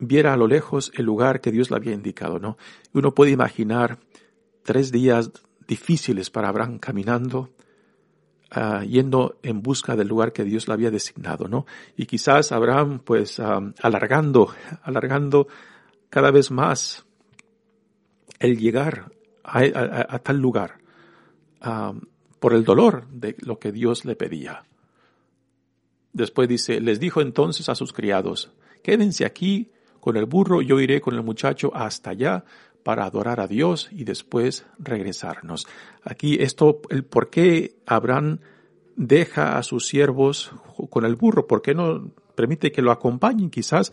viera 0.00 0.32
a 0.34 0.36
lo 0.36 0.48
lejos 0.48 0.90
el 0.96 1.04
lugar 1.04 1.40
que 1.40 1.52
Dios 1.52 1.70
le 1.70 1.76
había 1.76 1.92
indicado, 1.92 2.40
¿no? 2.40 2.58
Uno 2.94 3.14
puede 3.14 3.30
imaginar 3.30 4.00
tres 4.64 4.90
días 4.90 5.30
difíciles 5.68 6.30
para 6.30 6.48
Abraham 6.48 6.80
caminando, 6.80 7.50
ah, 8.56 8.82
yendo 8.82 9.38
en 9.42 9.62
busca 9.62 9.94
del 9.94 10.08
lugar 10.08 10.32
que 10.32 10.44
Dios 10.44 10.66
le 10.66 10.74
había 10.74 10.90
designado, 10.90 11.46
¿no? 11.46 11.66
Y 11.96 12.06
quizás 12.06 12.50
Abraham, 12.50 13.00
pues, 13.04 13.38
ah, 13.38 13.60
alargando, 13.82 14.52
alargando 14.82 15.46
cada 16.10 16.30
vez 16.30 16.50
más 16.50 17.04
el 18.40 18.58
llegar 18.58 19.12
a 19.44 20.18
tal 20.18 20.38
lugar 20.38 20.78
por 22.40 22.52
el 22.52 22.64
dolor 22.64 23.06
de 23.08 23.36
lo 23.38 23.58
que 23.58 23.70
Dios 23.70 24.04
le 24.04 24.16
pedía. 24.16 24.64
Después 26.12 26.48
dice, 26.48 26.80
les 26.80 26.98
dijo 26.98 27.20
entonces 27.20 27.68
a 27.68 27.74
sus 27.74 27.92
criados, 27.92 28.50
quédense 28.82 29.24
aquí 29.24 29.70
con 30.00 30.16
el 30.16 30.26
burro, 30.26 30.62
yo 30.62 30.80
iré 30.80 31.00
con 31.00 31.14
el 31.14 31.22
muchacho 31.22 31.70
hasta 31.74 32.10
allá 32.10 32.44
para 32.86 33.04
adorar 33.04 33.40
a 33.40 33.48
Dios 33.48 33.88
y 33.90 34.04
después 34.04 34.64
regresarnos. 34.78 35.66
Aquí 36.04 36.36
esto, 36.40 36.82
el 36.88 37.02
por 37.02 37.30
qué 37.30 37.74
Abraham 37.84 38.38
deja 38.94 39.58
a 39.58 39.64
sus 39.64 39.88
siervos 39.88 40.52
con 40.88 41.04
el 41.04 41.16
burro, 41.16 41.48
por 41.48 41.62
qué 41.62 41.74
no 41.74 42.12
permite 42.36 42.70
que 42.70 42.82
lo 42.82 42.92
acompañen, 42.92 43.50
quizás 43.50 43.92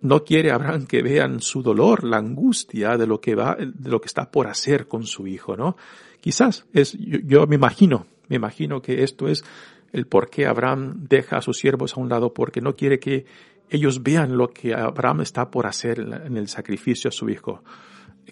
no 0.00 0.24
quiere 0.24 0.52
Abraham 0.52 0.86
que 0.86 1.02
vean 1.02 1.42
su 1.42 1.62
dolor, 1.62 2.02
la 2.02 2.16
angustia 2.16 2.96
de 2.96 3.06
lo 3.06 3.20
que 3.20 3.34
va, 3.34 3.58
de 3.58 3.90
lo 3.90 4.00
que 4.00 4.06
está 4.06 4.30
por 4.30 4.46
hacer 4.46 4.88
con 4.88 5.04
su 5.04 5.26
hijo, 5.26 5.54
¿no? 5.54 5.76
Quizás 6.22 6.64
es, 6.72 6.96
yo, 6.98 7.46
me 7.46 7.56
imagino, 7.56 8.06
me 8.28 8.36
imagino 8.36 8.80
que 8.80 9.02
esto 9.02 9.28
es 9.28 9.44
el 9.92 10.06
por 10.06 10.30
qué 10.30 10.46
Abraham 10.46 11.04
deja 11.10 11.36
a 11.36 11.42
sus 11.42 11.58
siervos 11.58 11.94
a 11.94 12.00
un 12.00 12.08
lado, 12.08 12.32
porque 12.32 12.62
no 12.62 12.74
quiere 12.74 12.98
que 12.98 13.26
ellos 13.68 14.02
vean 14.02 14.38
lo 14.38 14.48
que 14.48 14.72
Abraham 14.72 15.20
está 15.20 15.50
por 15.50 15.66
hacer 15.66 16.00
en 16.00 16.38
el 16.38 16.48
sacrificio 16.48 17.08
a 17.08 17.12
su 17.12 17.28
hijo. 17.28 17.62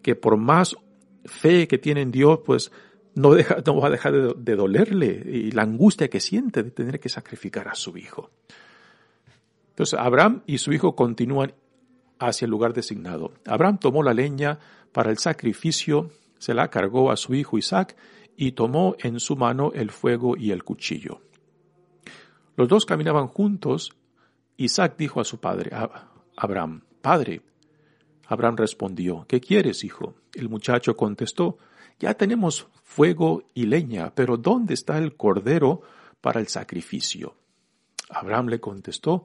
Que 0.03 0.15
por 0.15 0.37
más 0.37 0.77
fe 1.25 1.67
que 1.69 1.79
tiene 1.79 2.03
en 2.03 2.11
Dios, 2.11 2.41
pues 2.45 2.71
no, 3.15 3.33
deja, 3.33 3.57
no 3.65 3.81
va 3.81 3.89
a 3.89 3.91
dejar 3.91 4.13
de, 4.13 4.35
de, 4.37 4.57
dolerle 4.57 5.23
y 5.27 5.51
la 5.51 5.63
angustia 5.63 6.09
que 6.09 6.21
siente 6.21 6.63
de 6.63 6.71
tener 6.71 7.01
que 7.01 7.09
sacrificar 7.09 7.69
a 7.69 7.75
su 7.75 7.97
hijo. 7.97 8.31
Entonces 9.71 9.99
Abraham 9.99 10.43
y 10.47 10.59
su 10.59 10.73
hijo 10.73 10.95
continúan 10.95 11.53
hacia 12.19 12.47
el 12.47 12.51
lugar 12.51 12.73
designado. 12.73 13.33
Abraham 13.47 13.79
tomó 13.79 14.03
la 14.03 14.15
leña 14.15 14.59
para 14.93 15.11
el 15.11 15.19
sacrificio 15.19 16.11
se 16.39 16.55
la 16.55 16.69
cargó 16.69 17.11
a 17.11 17.17
su 17.17 17.35
hijo 17.35 17.59
Isaac 17.59 17.97
y 18.37 18.53
tomó 18.53 18.97
en 18.99 19.21
su 19.21 19.37
mano 19.37 19.73
el 19.75 19.91
fuego 19.91 20.37
y 20.37 20.51
el 20.51 20.65
cuchillo. 20.65 21.21
Los 22.57 22.69
dos 22.69 22.85
caminaban 22.85 23.29
juntos. 23.29 23.97
Isaac 24.57 24.95
dijo 24.99 25.21
a 25.21 25.25
su 25.25 25.39
padre, 25.39 25.71
Abraham, 26.37 26.83
Padre. 27.01 27.43
Abraham 28.27 28.57
respondió, 28.57 29.25
¿qué 29.29 29.41
quieres, 29.41 29.85
hijo? 29.85 30.15
El 30.35 30.49
muchacho 30.49 30.97
contestó, 30.97 31.59
ya 31.99 32.15
tenemos 32.15 32.67
fuego 32.83 33.45
y 33.55 33.67
leña, 33.67 34.13
pero 34.15 34.37
¿dónde 34.37 34.75
está 34.75 34.99
el 34.99 35.17
cordero 35.17 35.83
para 36.21 36.41
el 36.41 36.49
sacrificio? 36.49 37.35
Abraham 38.11 38.49
le 38.49 38.61
contestó, 38.61 39.25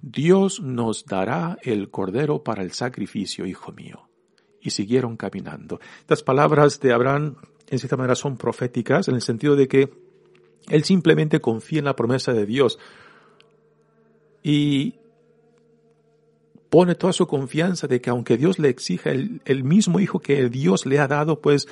Dios 0.00 0.60
nos 0.60 1.04
dará 1.04 1.58
el 1.62 1.90
cordero 1.90 2.42
para 2.42 2.62
el 2.62 2.72
sacrificio, 2.72 3.46
hijo 3.46 3.72
mío. 3.72 4.08
Y 4.60 4.70
siguieron 4.70 5.16
caminando. 5.16 5.80
Estas 6.00 6.22
palabras 6.22 6.80
de 6.80 6.92
Abraham, 6.92 7.36
en 7.68 7.78
cierta 7.78 7.96
manera, 7.96 8.14
son 8.14 8.36
proféticas 8.36 9.08
en 9.08 9.16
el 9.16 9.22
sentido 9.22 9.56
de 9.56 9.68
que 9.68 9.92
él 10.68 10.84
simplemente 10.84 11.40
confía 11.40 11.80
en 11.80 11.84
la 11.86 11.96
promesa 11.96 12.32
de 12.32 12.46
Dios 12.46 12.78
y 14.42 14.96
pone 16.72 16.94
toda 16.94 17.12
su 17.12 17.26
confianza 17.26 17.86
de 17.86 18.00
que 18.00 18.08
aunque 18.08 18.38
Dios 18.38 18.58
le 18.58 18.70
exija 18.70 19.10
el, 19.10 19.42
el 19.44 19.62
mismo 19.62 20.00
hijo 20.00 20.20
que 20.20 20.48
Dios 20.48 20.86
le 20.86 21.00
ha 21.00 21.06
dado, 21.06 21.42
pues 21.42 21.68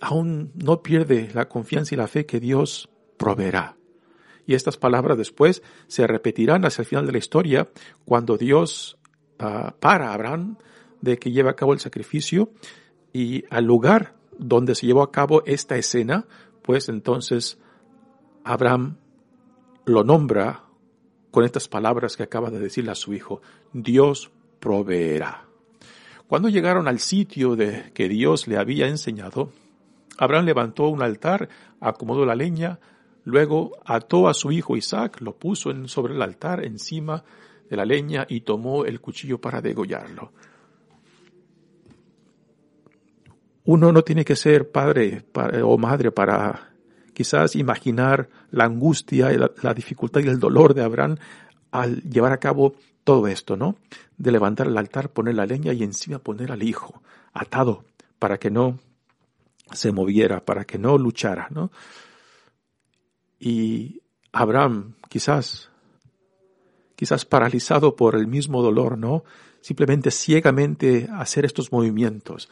aún 0.00 0.52
no 0.54 0.84
pierde 0.84 1.28
la 1.34 1.48
confianza 1.48 1.96
y 1.96 1.98
la 1.98 2.06
fe 2.06 2.26
que 2.26 2.38
Dios 2.38 2.88
proveerá. 3.16 3.76
Y 4.46 4.54
estas 4.54 4.76
palabras 4.76 5.18
después 5.18 5.64
se 5.88 6.06
repetirán 6.06 6.64
hacia 6.64 6.82
el 6.82 6.86
final 6.86 7.06
de 7.06 7.12
la 7.12 7.18
historia 7.18 7.68
cuando 8.04 8.36
Dios 8.36 9.00
uh, 9.40 9.72
para 9.80 10.10
a 10.10 10.14
Abraham 10.14 10.56
de 11.00 11.18
que 11.18 11.32
lleve 11.32 11.50
a 11.50 11.56
cabo 11.56 11.72
el 11.72 11.80
sacrificio 11.80 12.52
y 13.12 13.42
al 13.50 13.64
lugar 13.64 14.14
donde 14.38 14.76
se 14.76 14.86
llevó 14.86 15.02
a 15.02 15.10
cabo 15.10 15.42
esta 15.44 15.74
escena, 15.74 16.28
pues 16.62 16.88
entonces 16.88 17.58
Abraham 18.44 18.98
lo 19.86 20.04
nombra 20.04 20.67
con 21.30 21.44
estas 21.44 21.68
palabras 21.68 22.16
que 22.16 22.22
acaba 22.22 22.50
de 22.50 22.58
decirle 22.58 22.90
a 22.90 22.94
su 22.94 23.14
hijo, 23.14 23.40
Dios 23.72 24.30
proveerá. 24.60 25.44
Cuando 26.26 26.48
llegaron 26.48 26.88
al 26.88 26.98
sitio 26.98 27.56
de 27.56 27.90
que 27.94 28.08
Dios 28.08 28.48
le 28.48 28.58
había 28.58 28.86
enseñado, 28.86 29.50
Abraham 30.18 30.46
levantó 30.46 30.88
un 30.88 31.02
altar, 31.02 31.48
acomodó 31.80 32.26
la 32.26 32.34
leña, 32.34 32.78
luego 33.24 33.78
ató 33.84 34.28
a 34.28 34.34
su 34.34 34.52
hijo 34.52 34.76
Isaac, 34.76 35.20
lo 35.20 35.36
puso 35.36 35.72
sobre 35.88 36.14
el 36.14 36.22
altar 36.22 36.64
encima 36.64 37.24
de 37.70 37.76
la 37.76 37.84
leña 37.84 38.26
y 38.28 38.40
tomó 38.40 38.84
el 38.84 39.00
cuchillo 39.00 39.40
para 39.40 39.60
degollarlo. 39.60 40.32
Uno 43.64 43.92
no 43.92 44.02
tiene 44.02 44.24
que 44.24 44.34
ser 44.34 44.70
padre 44.70 45.26
o 45.62 45.76
madre 45.76 46.10
para 46.10 46.67
quizás 47.18 47.56
imaginar 47.56 48.28
la 48.52 48.66
angustia, 48.66 49.28
la, 49.30 49.50
la 49.60 49.74
dificultad 49.74 50.20
y 50.20 50.28
el 50.28 50.38
dolor 50.38 50.72
de 50.72 50.84
Abraham 50.84 51.16
al 51.72 52.00
llevar 52.04 52.30
a 52.30 52.38
cabo 52.38 52.76
todo 53.02 53.26
esto, 53.26 53.56
¿no? 53.56 53.74
De 54.16 54.30
levantar 54.30 54.68
el 54.68 54.78
altar, 54.78 55.10
poner 55.10 55.34
la 55.34 55.44
leña 55.44 55.72
y 55.72 55.82
encima 55.82 56.20
poner 56.20 56.52
al 56.52 56.62
hijo 56.62 57.02
atado 57.32 57.84
para 58.20 58.38
que 58.38 58.52
no 58.52 58.78
se 59.72 59.90
moviera, 59.90 60.44
para 60.44 60.64
que 60.64 60.78
no 60.78 60.96
luchara, 60.96 61.48
¿no? 61.50 61.72
Y 63.40 64.00
Abraham, 64.30 64.94
quizás, 65.08 65.70
quizás 66.94 67.24
paralizado 67.24 67.96
por 67.96 68.14
el 68.14 68.28
mismo 68.28 68.62
dolor, 68.62 68.96
¿no? 68.96 69.24
Simplemente 69.60 70.12
ciegamente 70.12 71.08
hacer 71.12 71.44
estos 71.44 71.72
movimientos. 71.72 72.48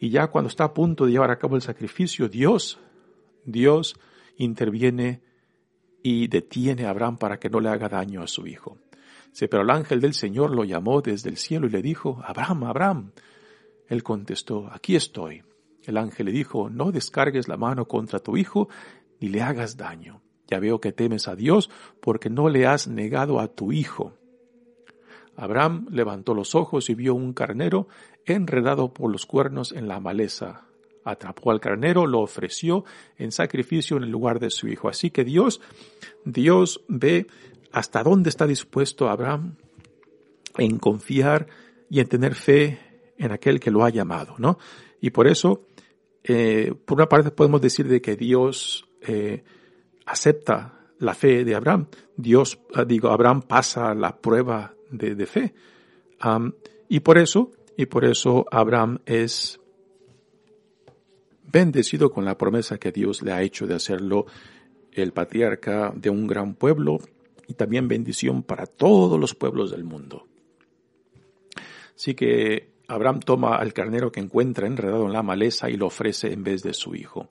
Y 0.00 0.10
ya 0.10 0.26
cuando 0.26 0.48
está 0.48 0.64
a 0.64 0.74
punto 0.74 1.06
de 1.06 1.12
llevar 1.12 1.30
a 1.30 1.38
cabo 1.38 1.54
el 1.54 1.62
sacrificio, 1.62 2.28
Dios, 2.28 2.80
Dios 3.44 3.94
interviene 4.38 5.22
y 6.02 6.28
detiene 6.28 6.86
a 6.86 6.90
Abraham 6.90 7.18
para 7.18 7.38
que 7.38 7.50
no 7.50 7.60
le 7.60 7.68
haga 7.68 7.88
daño 7.88 8.22
a 8.22 8.26
su 8.26 8.46
hijo. 8.46 8.78
Sí, 9.32 9.46
pero 9.46 9.62
el 9.62 9.70
ángel 9.70 10.00
del 10.00 10.14
Señor 10.14 10.54
lo 10.54 10.64
llamó 10.64 11.02
desde 11.02 11.28
el 11.28 11.36
cielo 11.36 11.66
y 11.66 11.70
le 11.70 11.82
dijo, 11.82 12.20
Abraham, 12.24 12.64
Abraham. 12.64 13.12
Él 13.86 14.02
contestó, 14.02 14.68
aquí 14.72 14.96
estoy. 14.96 15.42
El 15.84 15.96
ángel 15.96 16.26
le 16.26 16.32
dijo, 16.32 16.70
no 16.70 16.92
descargues 16.92 17.48
la 17.48 17.56
mano 17.56 17.86
contra 17.86 18.18
tu 18.18 18.36
hijo 18.36 18.68
ni 19.20 19.28
le 19.28 19.42
hagas 19.42 19.76
daño. 19.76 20.22
Ya 20.46 20.60
veo 20.60 20.80
que 20.80 20.92
temes 20.92 21.28
a 21.28 21.36
Dios 21.36 21.70
porque 22.00 22.30
no 22.30 22.48
le 22.48 22.66
has 22.66 22.88
negado 22.88 23.40
a 23.40 23.48
tu 23.48 23.72
hijo. 23.72 24.14
Abraham 25.36 25.86
levantó 25.90 26.34
los 26.34 26.54
ojos 26.54 26.90
y 26.90 26.94
vio 26.94 27.14
un 27.14 27.32
carnero 27.32 27.86
enredado 28.24 28.92
por 28.92 29.10
los 29.10 29.24
cuernos 29.24 29.72
en 29.72 29.88
la 29.88 30.00
maleza. 30.00 30.67
Atrapó 31.10 31.50
al 31.50 31.60
carnero, 31.60 32.06
lo 32.06 32.20
ofreció 32.20 32.84
en 33.16 33.32
sacrificio 33.32 33.96
en 33.96 34.04
el 34.04 34.10
lugar 34.10 34.40
de 34.40 34.50
su 34.50 34.68
hijo. 34.68 34.88
Así 34.88 35.10
que 35.10 35.24
Dios, 35.24 35.60
Dios 36.24 36.82
ve 36.88 37.26
hasta 37.72 38.02
dónde 38.02 38.30
está 38.30 38.46
dispuesto 38.46 39.08
Abraham 39.08 39.56
en 40.56 40.78
confiar 40.78 41.46
y 41.90 42.00
en 42.00 42.08
tener 42.08 42.34
fe 42.34 42.78
en 43.16 43.32
aquel 43.32 43.60
que 43.60 43.70
lo 43.70 43.84
ha 43.84 43.90
llamado, 43.90 44.34
¿no? 44.38 44.58
Y 45.00 45.10
por 45.10 45.26
eso 45.26 45.66
eh, 46.30 46.74
por 46.84 46.98
una 46.98 47.08
parte 47.08 47.30
podemos 47.30 47.60
decir 47.60 47.88
de 47.88 48.02
que 48.02 48.14
Dios 48.14 48.86
eh, 49.00 49.42
acepta 50.04 50.90
la 50.98 51.14
fe 51.14 51.42
de 51.42 51.54
Abraham. 51.54 51.86
Dios, 52.16 52.58
ah, 52.74 52.84
digo, 52.84 53.08
Abraham 53.08 53.42
pasa 53.42 53.94
la 53.94 54.20
prueba 54.20 54.74
de, 54.90 55.26
fe. 55.26 55.54
y 56.88 57.00
por 57.00 57.18
eso, 57.18 57.50
y 57.76 57.86
por 57.86 58.04
eso 58.04 58.44
Abraham 58.50 58.98
es 59.06 59.60
bendecido 61.50 62.10
con 62.10 62.24
la 62.24 62.36
promesa 62.36 62.78
que 62.78 62.92
Dios 62.92 63.22
le 63.22 63.32
ha 63.32 63.42
hecho 63.42 63.66
de 63.66 63.74
hacerlo 63.74 64.26
el 64.92 65.12
patriarca 65.12 65.92
de 65.94 66.10
un 66.10 66.26
gran 66.26 66.54
pueblo 66.54 66.98
y 67.46 67.54
también 67.54 67.88
bendición 67.88 68.42
para 68.42 68.66
todos 68.66 69.18
los 69.18 69.34
pueblos 69.34 69.70
del 69.70 69.84
mundo. 69.84 70.26
Así 71.96 72.14
que 72.14 72.70
Abraham 72.86 73.20
toma 73.20 73.56
al 73.56 73.72
carnero 73.72 74.12
que 74.12 74.20
encuentra 74.20 74.66
enredado 74.66 75.06
en 75.06 75.12
la 75.12 75.22
maleza 75.22 75.68
y 75.70 75.76
lo 75.76 75.86
ofrece 75.86 76.32
en 76.32 76.44
vez 76.44 76.62
de 76.62 76.74
su 76.74 76.94
hijo. 76.94 77.28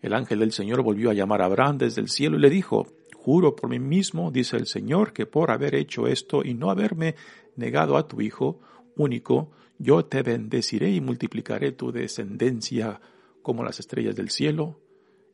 El 0.00 0.14
ángel 0.14 0.40
del 0.40 0.52
Señor 0.52 0.82
volvió 0.82 1.10
a 1.10 1.14
llamar 1.14 1.42
a 1.42 1.46
Abraham 1.46 1.78
desde 1.78 2.00
el 2.00 2.08
cielo 2.08 2.36
y 2.36 2.40
le 2.40 2.50
dijo, 2.50 2.86
Juro 3.14 3.54
por 3.54 3.70
mí 3.70 3.78
mismo, 3.78 4.32
dice 4.32 4.56
el 4.56 4.66
Señor, 4.66 5.12
que 5.12 5.26
por 5.26 5.52
haber 5.52 5.76
hecho 5.76 6.08
esto 6.08 6.42
y 6.44 6.54
no 6.54 6.70
haberme 6.70 7.14
negado 7.54 7.96
a 7.96 8.08
tu 8.08 8.20
hijo 8.20 8.58
único, 8.96 9.52
yo 9.78 10.04
te 10.04 10.22
bendeciré 10.22 10.90
y 10.90 11.00
multiplicaré 11.00 11.70
tu 11.72 11.92
descendencia 11.92 13.00
como 13.42 13.64
las 13.64 13.80
estrellas 13.80 14.16
del 14.16 14.30
cielo 14.30 14.80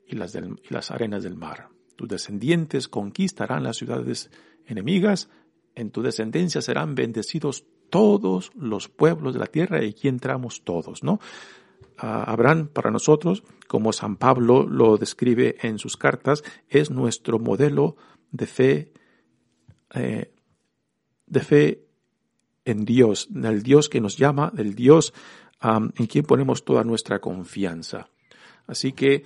y 0.07 0.17
las, 0.17 0.35
y 0.35 0.73
las 0.73 0.91
arenas 0.91 1.23
del 1.23 1.37
mar. 1.37 1.69
Tus 1.97 2.09
descendientes 2.09 2.89
conquistarán 2.89 3.65
las 3.65 3.77
ciudades 3.77 4.31
enemigas, 4.67 5.29
en 5.75 5.91
tu 5.91 6.03
descendencia 6.03 6.61
serán 6.61 6.95
bendecidos 6.95 7.65
todos 7.91 8.51
los 8.55 8.89
pueblos 8.89 9.35
de 9.35 9.41
la 9.41 9.47
tierra 9.47 9.85
y 9.85 9.91
aquí 9.91 10.09
entramos 10.09 10.63
todos, 10.65 11.03
¿no? 11.03 11.21
Abraham 11.97 12.69
para 12.69 12.91
nosotros, 12.91 13.43
como 13.67 13.93
San 13.93 14.17
Pablo 14.17 14.67
lo 14.67 14.97
describe 14.97 15.57
en 15.63 15.79
sus 15.79 15.97
cartas, 15.97 16.45
es 16.69 16.91
nuestro 16.91 17.39
modelo 17.39 17.97
de 18.31 18.47
fe, 18.47 18.93
eh, 19.95 20.33
de 21.27 21.41
fe 21.41 21.85
en 22.65 22.85
Dios, 22.85 23.29
en 23.35 23.45
el 23.45 23.63
Dios 23.63 23.89
que 23.89 24.01
nos 24.01 24.17
llama, 24.17 24.53
del 24.55 24.75
Dios 24.75 25.13
en 25.61 26.07
quien 26.07 26.25
ponemos 26.25 26.65
toda 26.65 26.85
nuestra 26.85 27.21
confianza. 27.21 28.09
Así 28.67 28.93
que 28.93 29.25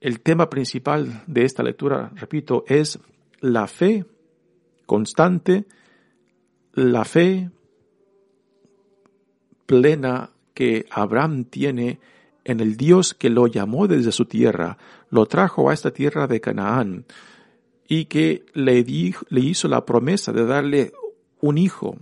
el 0.00 0.20
tema 0.20 0.50
principal 0.50 1.22
de 1.26 1.44
esta 1.44 1.62
lectura, 1.62 2.12
repito, 2.14 2.64
es 2.66 2.98
la 3.40 3.66
fe 3.66 4.04
constante 4.86 5.66
la 6.74 7.04
fe 7.04 7.50
plena 9.66 10.30
que 10.54 10.86
Abraham 10.90 11.44
tiene 11.44 12.00
en 12.44 12.60
el 12.60 12.76
Dios 12.76 13.14
que 13.14 13.30
lo 13.30 13.46
llamó 13.46 13.86
desde 13.86 14.12
su 14.12 14.24
tierra, 14.24 14.78
lo 15.10 15.26
trajo 15.26 15.70
a 15.70 15.74
esta 15.74 15.92
tierra 15.92 16.26
de 16.26 16.40
Canaán 16.40 17.04
y 17.86 18.06
que 18.06 18.46
le, 18.54 18.84
le 18.84 19.40
hizo 19.40 19.68
la 19.68 19.84
promesa 19.84 20.32
de 20.32 20.46
darle 20.46 20.92
un 21.40 21.58
hijo 21.58 21.96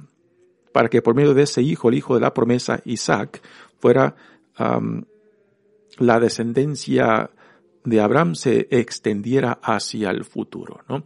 para 0.72 0.88
que 0.88 1.02
por 1.02 1.14
medio 1.14 1.34
de 1.34 1.42
ese 1.42 1.62
hijo, 1.62 1.88
el 1.88 1.96
hijo 1.96 2.14
de 2.14 2.20
la 2.20 2.34
promesa, 2.34 2.80
Isaac, 2.84 3.42
fuera 3.78 4.14
la 5.98 6.20
descendencia 6.20 7.30
de 7.84 8.00
Abraham 8.00 8.34
se 8.34 8.68
extendiera 8.70 9.58
hacia 9.62 10.10
el 10.10 10.24
futuro, 10.24 10.80
¿no? 10.88 11.02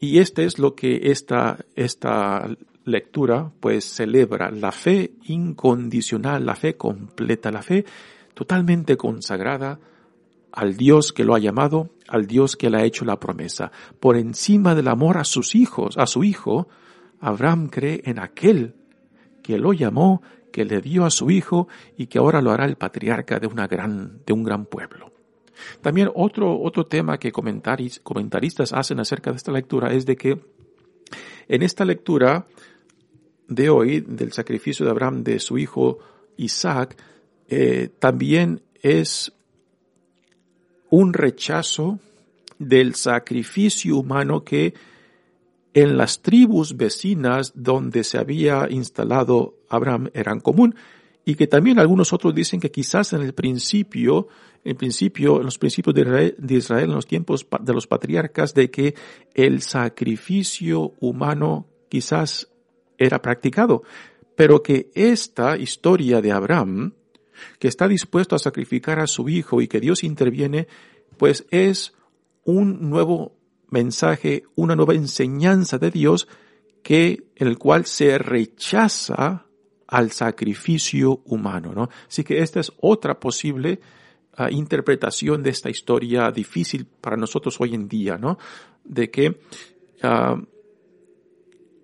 Y 0.00 0.18
este 0.18 0.44
es 0.44 0.58
lo 0.58 0.74
que 0.74 1.10
esta, 1.10 1.58
esta 1.74 2.48
lectura 2.84 3.50
pues 3.60 3.84
celebra, 3.84 4.50
la 4.50 4.72
fe 4.72 5.12
incondicional, 5.24 6.46
la 6.46 6.54
fe 6.54 6.76
completa, 6.76 7.50
la 7.50 7.62
fe 7.62 7.84
totalmente 8.34 8.96
consagrada 8.96 9.80
al 10.52 10.76
Dios 10.76 11.12
que 11.12 11.24
lo 11.24 11.34
ha 11.34 11.40
llamado, 11.40 11.90
al 12.06 12.26
Dios 12.26 12.56
que 12.56 12.70
le 12.70 12.78
ha 12.78 12.84
hecho 12.84 13.04
la 13.04 13.18
promesa. 13.20 13.72
Por 14.00 14.16
encima 14.16 14.74
del 14.74 14.88
amor 14.88 15.18
a 15.18 15.24
sus 15.24 15.54
hijos, 15.54 15.98
a 15.98 16.06
su 16.06 16.24
hijo, 16.24 16.68
Abraham 17.20 17.68
cree 17.68 18.02
en 18.04 18.18
aquel 18.18 18.74
que 19.42 19.58
lo 19.58 19.72
llamó, 19.72 20.22
que 20.52 20.64
le 20.64 20.80
dio 20.80 21.04
a 21.04 21.10
su 21.10 21.30
hijo 21.30 21.68
y 21.96 22.06
que 22.06 22.18
ahora 22.18 22.42
lo 22.42 22.50
hará 22.50 22.64
el 22.64 22.76
patriarca 22.76 23.38
de 23.38 23.46
una 23.46 23.66
gran, 23.66 24.20
de 24.26 24.32
un 24.32 24.44
gran 24.44 24.66
pueblo. 24.66 25.12
También 25.80 26.10
otro, 26.14 26.60
otro 26.60 26.86
tema 26.86 27.18
que 27.18 27.32
comentaristas 27.32 28.72
hacen 28.72 29.00
acerca 29.00 29.30
de 29.30 29.36
esta 29.36 29.52
lectura 29.52 29.92
es 29.92 30.06
de 30.06 30.16
que 30.16 30.40
en 31.48 31.62
esta 31.62 31.84
lectura 31.84 32.46
de 33.48 33.70
hoy, 33.70 34.00
del 34.00 34.32
sacrificio 34.32 34.84
de 34.84 34.90
Abraham 34.90 35.24
de 35.24 35.40
su 35.40 35.58
hijo 35.58 35.98
Isaac, 36.36 36.96
eh, 37.48 37.88
también 37.98 38.62
es 38.82 39.32
un 40.90 41.12
rechazo 41.12 41.98
del 42.58 42.94
sacrificio 42.94 43.96
humano 43.96 44.44
que 44.44 44.74
en 45.74 45.96
las 45.96 46.22
tribus 46.22 46.76
vecinas 46.76 47.52
donde 47.54 48.04
se 48.04 48.18
había 48.18 48.68
instalado 48.70 49.56
Abraham 49.68 50.10
eran 50.14 50.40
común 50.40 50.74
y 51.24 51.34
que 51.34 51.46
también 51.46 51.78
algunos 51.78 52.12
otros 52.14 52.34
dicen 52.34 52.58
que 52.58 52.70
quizás 52.70 53.12
en 53.12 53.20
el 53.20 53.34
principio, 53.34 54.28
en 54.64 54.76
principio, 54.76 55.38
en 55.38 55.44
los 55.44 55.58
principios 55.58 55.94
de 55.94 56.54
Israel, 56.54 56.84
en 56.84 56.94
los 56.94 57.06
tiempos 57.06 57.46
de 57.60 57.74
los 57.74 57.86
patriarcas, 57.86 58.54
de 58.54 58.70
que 58.70 58.94
el 59.34 59.60
sacrificio 59.60 60.94
humano 61.00 61.66
quizás 61.90 62.48
era 62.96 63.20
practicado, 63.20 63.82
pero 64.36 64.62
que 64.62 64.90
esta 64.94 65.58
historia 65.58 66.22
de 66.22 66.32
Abraham, 66.32 66.94
que 67.58 67.68
está 67.68 67.86
dispuesto 67.88 68.34
a 68.34 68.38
sacrificar 68.38 68.98
a 68.98 69.06
su 69.06 69.28
hijo 69.28 69.60
y 69.60 69.68
que 69.68 69.80
Dios 69.80 70.04
interviene, 70.04 70.66
pues 71.18 71.44
es 71.50 71.92
un 72.44 72.88
nuevo 72.88 73.37
mensaje, 73.70 74.44
una 74.54 74.76
nueva 74.76 74.94
enseñanza 74.94 75.78
de 75.78 75.90
Dios 75.90 76.28
que, 76.82 77.24
en 77.36 77.48
el 77.48 77.58
cual 77.58 77.86
se 77.86 78.18
rechaza 78.18 79.46
al 79.86 80.10
sacrificio 80.12 81.22
humano, 81.24 81.72
¿no? 81.74 81.88
Así 82.06 82.22
que 82.22 82.40
esta 82.40 82.60
es 82.60 82.72
otra 82.80 83.18
posible 83.18 83.80
ah, 84.36 84.50
interpretación 84.50 85.42
de 85.42 85.50
esta 85.50 85.70
historia 85.70 86.30
difícil 86.30 86.86
para 86.86 87.16
nosotros 87.16 87.56
hoy 87.60 87.74
en 87.74 87.88
día, 87.88 88.18
¿no? 88.18 88.38
De 88.84 89.10
que 89.10 89.40
ah, 90.02 90.40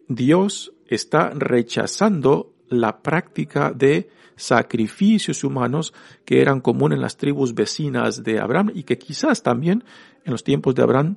Dios 0.08 0.72
está 0.86 1.30
rechazando 1.30 2.54
la 2.68 3.02
práctica 3.02 3.72
de 3.72 4.10
sacrificios 4.36 5.44
humanos 5.44 5.94
que 6.24 6.40
eran 6.40 6.60
comunes 6.60 6.96
en 6.96 7.02
las 7.02 7.16
tribus 7.16 7.54
vecinas 7.54 8.22
de 8.22 8.40
Abraham 8.40 8.72
y 8.74 8.82
que 8.82 8.98
quizás 8.98 9.42
también 9.42 9.84
en 10.24 10.32
los 10.32 10.44
tiempos 10.44 10.74
de 10.74 10.82
Abraham 10.82 11.14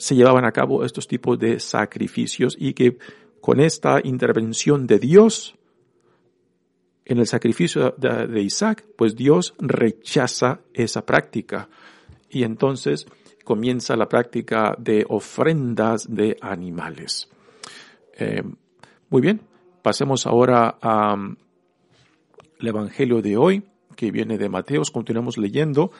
se 0.00 0.14
llevaban 0.14 0.46
a 0.46 0.52
cabo 0.52 0.84
estos 0.84 1.06
tipos 1.06 1.38
de 1.38 1.60
sacrificios 1.60 2.56
y 2.58 2.72
que 2.72 2.96
con 3.40 3.60
esta 3.60 4.00
intervención 4.02 4.86
de 4.86 4.98
Dios 4.98 5.54
en 7.04 7.18
el 7.18 7.26
sacrificio 7.26 7.94
de, 7.98 8.40
Isaac, 8.40 8.84
pues 8.96 9.14
Dios 9.16 9.54
rechaza 9.58 10.60
esa 10.72 11.04
práctica. 11.04 11.68
Y 12.30 12.44
entonces 12.44 13.06
comienza 13.44 13.96
la 13.96 14.08
práctica 14.08 14.74
de 14.78 15.04
ofrendas 15.08 16.06
de 16.08 16.36
animales. 16.40 17.28
Eh, 18.16 18.42
muy 19.08 19.20
bien, 19.20 19.40
pasemos 19.82 20.26
ahora 20.26 20.78
al 20.80 21.36
Evangelio 22.60 23.20
de 23.20 23.36
hoy, 23.36 23.64
que 23.96 24.12
viene 24.12 24.38
de 24.38 24.48
Mateos. 24.48 24.90
Continuamos 24.90 25.36
leyendo 25.36 25.90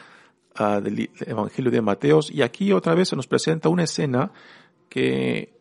uh, 0.58 0.80
del 0.80 1.10
Evangelio 1.26 1.70
de 1.70 1.80
Mateos. 1.80 2.30
Y 2.30 2.42
aquí 2.42 2.72
otra 2.72 2.94
vez 2.94 3.08
se 3.08 3.16
nos 3.16 3.26
presenta 3.26 3.68
una 3.68 3.84
escena 3.84 4.32
que 4.88 5.54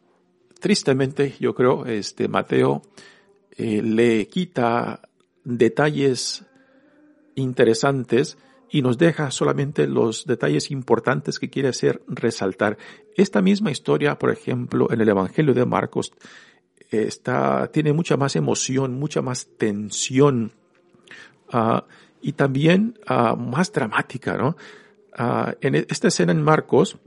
tristemente, 0.59 1.35
yo 1.39 1.53
creo, 1.53 1.85
este 1.85 2.27
Mateo 2.27 2.81
eh, 3.57 3.81
le 3.81 4.27
quita 4.27 5.01
detalles 5.43 6.45
interesantes 7.35 8.37
y 8.69 8.81
nos 8.81 8.97
deja 8.97 9.31
solamente 9.31 9.87
los 9.87 10.25
detalles 10.25 10.69
importantes 10.71 11.39
que 11.39 11.49
quiere 11.49 11.69
hacer 11.69 12.01
resaltar. 12.07 12.77
Esta 13.15 13.41
misma 13.41 13.71
historia, 13.71 14.19
por 14.19 14.31
ejemplo, 14.31 14.91
en 14.91 15.01
el 15.01 15.09
Evangelio 15.09 15.53
de 15.53 15.65
Marcos, 15.65 16.11
está, 16.91 17.69
tiene 17.71 17.93
mucha 17.93 18.17
más 18.17 18.35
emoción, 18.35 18.93
mucha 18.99 19.21
más 19.21 19.47
tensión 19.57 20.51
uh, 21.53 21.81
y 22.21 22.33
también 22.33 22.99
uh, 23.09 23.35
más 23.35 23.71
dramática, 23.71 24.37
¿no? 24.37 24.55
Uh, 25.19 25.51
en 25.59 25.75
esta 25.75 26.07
escena 26.07 26.31
en 26.31 26.41
Marcos, 26.41 26.97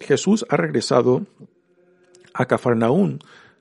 Jesús 0.00 0.44
ha 0.48 0.56
regresado 0.56 1.24
a 2.34 2.46
Cafarnaún, 2.46 3.20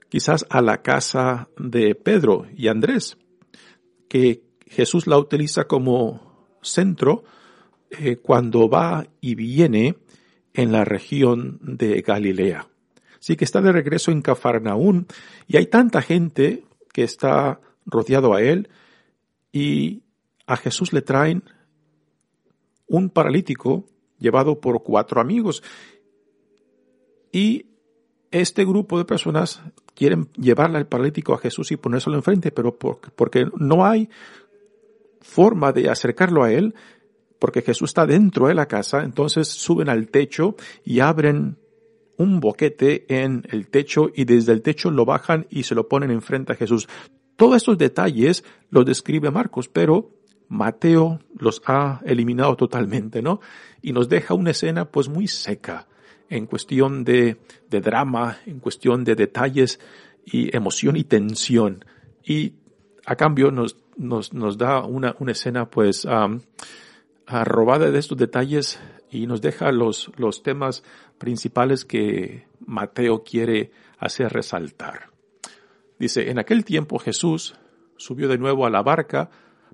quizás 0.10 0.48
a 0.50 0.62
la 0.62 0.82
casa 0.82 1.48
de 1.60 1.94
Pedro 1.94 2.48
y 2.56 2.70
Andrés, 2.70 3.18
que 4.10 4.42
Jesús 4.66 5.06
la 5.06 5.20
utiliza 5.20 5.66
como 5.66 6.58
centro 6.64 7.24
eh, 7.92 8.18
cuando 8.18 8.68
va 8.68 9.06
y 9.22 9.36
viene 9.36 9.96
en 10.54 10.72
la 10.72 10.84
región 10.84 11.60
de 11.62 12.02
Galilea. 12.02 12.68
Así 13.20 13.36
que 13.36 13.46
está 13.46 13.62
de 13.62 13.72
regreso 13.72 14.12
en 14.12 14.24
Cafarnaún 14.24 15.06
y 15.48 15.58
hay 15.58 15.68
tanta 15.68 16.02
gente 16.02 16.64
que 16.94 17.04
está 17.04 17.60
rodeado 17.86 18.34
a 18.34 18.42
él 18.42 18.70
y 19.52 20.02
a 20.48 20.58
Jesús 20.58 20.94
le 20.94 21.02
traen 21.02 21.44
un 22.88 23.10
paralítico 23.10 23.86
llevado 24.18 24.60
por 24.60 24.84
cuatro 24.84 25.22
amigos. 25.22 25.64
Y 27.32 27.66
este 28.32 28.66
grupo 28.66 28.98
de 28.98 29.06
personas 29.06 29.62
quieren 29.94 30.30
llevarle 30.34 30.78
al 30.78 30.88
paralítico 30.88 31.34
a 31.34 31.40
Jesús 31.40 31.72
y 31.72 31.78
ponérselo 31.78 32.16
enfrente, 32.16 32.52
pero 32.52 32.78
porque 32.78 33.48
no 33.58 33.86
hay 33.86 34.10
forma 35.22 35.72
de 35.72 35.90
acercarlo 35.90 36.44
a 36.44 36.52
él, 36.52 36.76
porque 37.40 37.62
Jesús 37.62 37.90
está 37.90 38.06
dentro 38.06 38.48
de 38.48 38.56
la 38.56 38.68
casa, 38.68 39.04
entonces 39.04 39.48
suben 39.48 39.90
al 39.90 40.10
techo 40.10 40.56
y 40.84 41.00
abren 41.00 41.58
un 42.18 42.40
boquete 42.40 43.06
en 43.10 43.44
el 43.52 43.68
techo 43.70 44.10
y 44.14 44.26
desde 44.26 44.54
el 44.54 44.62
techo 44.62 44.90
lo 44.90 45.06
bajan 45.06 45.46
y 45.50 45.64
se 45.64 45.76
lo 45.76 45.88
ponen 45.88 46.12
enfrente 46.12 46.54
a 46.54 46.56
Jesús. 46.56 46.88
Todos 47.36 47.58
estos 47.58 47.78
detalles 47.78 48.44
los 48.70 48.86
describe 48.86 49.30
Marcos, 49.30 49.68
pero 49.68 50.17
Mateo 50.50 51.20
los 51.38 51.62
ha 51.66 52.02
eliminado 52.06 52.56
totalmente, 52.56 53.22
¿no? 53.22 53.40
Y 53.82 53.92
nos 53.92 54.10
deja 54.10 54.34
una 54.34 54.52
escena 54.52 54.86
pues 54.86 55.10
muy 55.10 55.28
seca 55.28 55.88
en 56.30 56.46
cuestión 56.46 57.04
de, 57.04 57.38
de 57.70 57.82
drama, 57.82 58.38
en 58.46 58.60
cuestión 58.60 59.04
de 59.04 59.16
detalles 59.16 59.80
y 60.26 60.56
emoción 60.56 60.98
y 60.98 61.04
tensión. 61.04 61.86
Y 62.24 62.54
a 63.06 63.16
cambio 63.16 63.52
nos, 63.52 63.78
nos, 63.96 64.34
nos 64.34 64.58
da 64.58 64.82
una, 64.86 65.16
una 65.20 65.32
escena 65.32 65.70
pues 65.70 66.06
um, 66.06 66.42
robada 67.28 67.92
de 67.92 68.00
estos 68.00 68.18
detalles 68.18 68.80
y 69.10 69.28
nos 69.28 69.42
deja 69.42 69.72
los, 69.72 70.12
los 70.18 70.44
temas 70.44 70.84
principales 71.18 71.86
que 71.86 72.46
Mateo 72.66 73.24
quiere 73.24 73.72
hacer 73.98 74.32
resaltar. 74.32 75.12
Dice, 76.00 76.30
en 76.30 76.40
aquel 76.40 76.64
tiempo 76.66 77.00
Jesús 77.00 77.56
subió 77.96 78.28
de 78.28 78.38
nuevo 78.38 78.66
a 78.66 78.70
la 78.70 78.84
barca, 78.84 79.30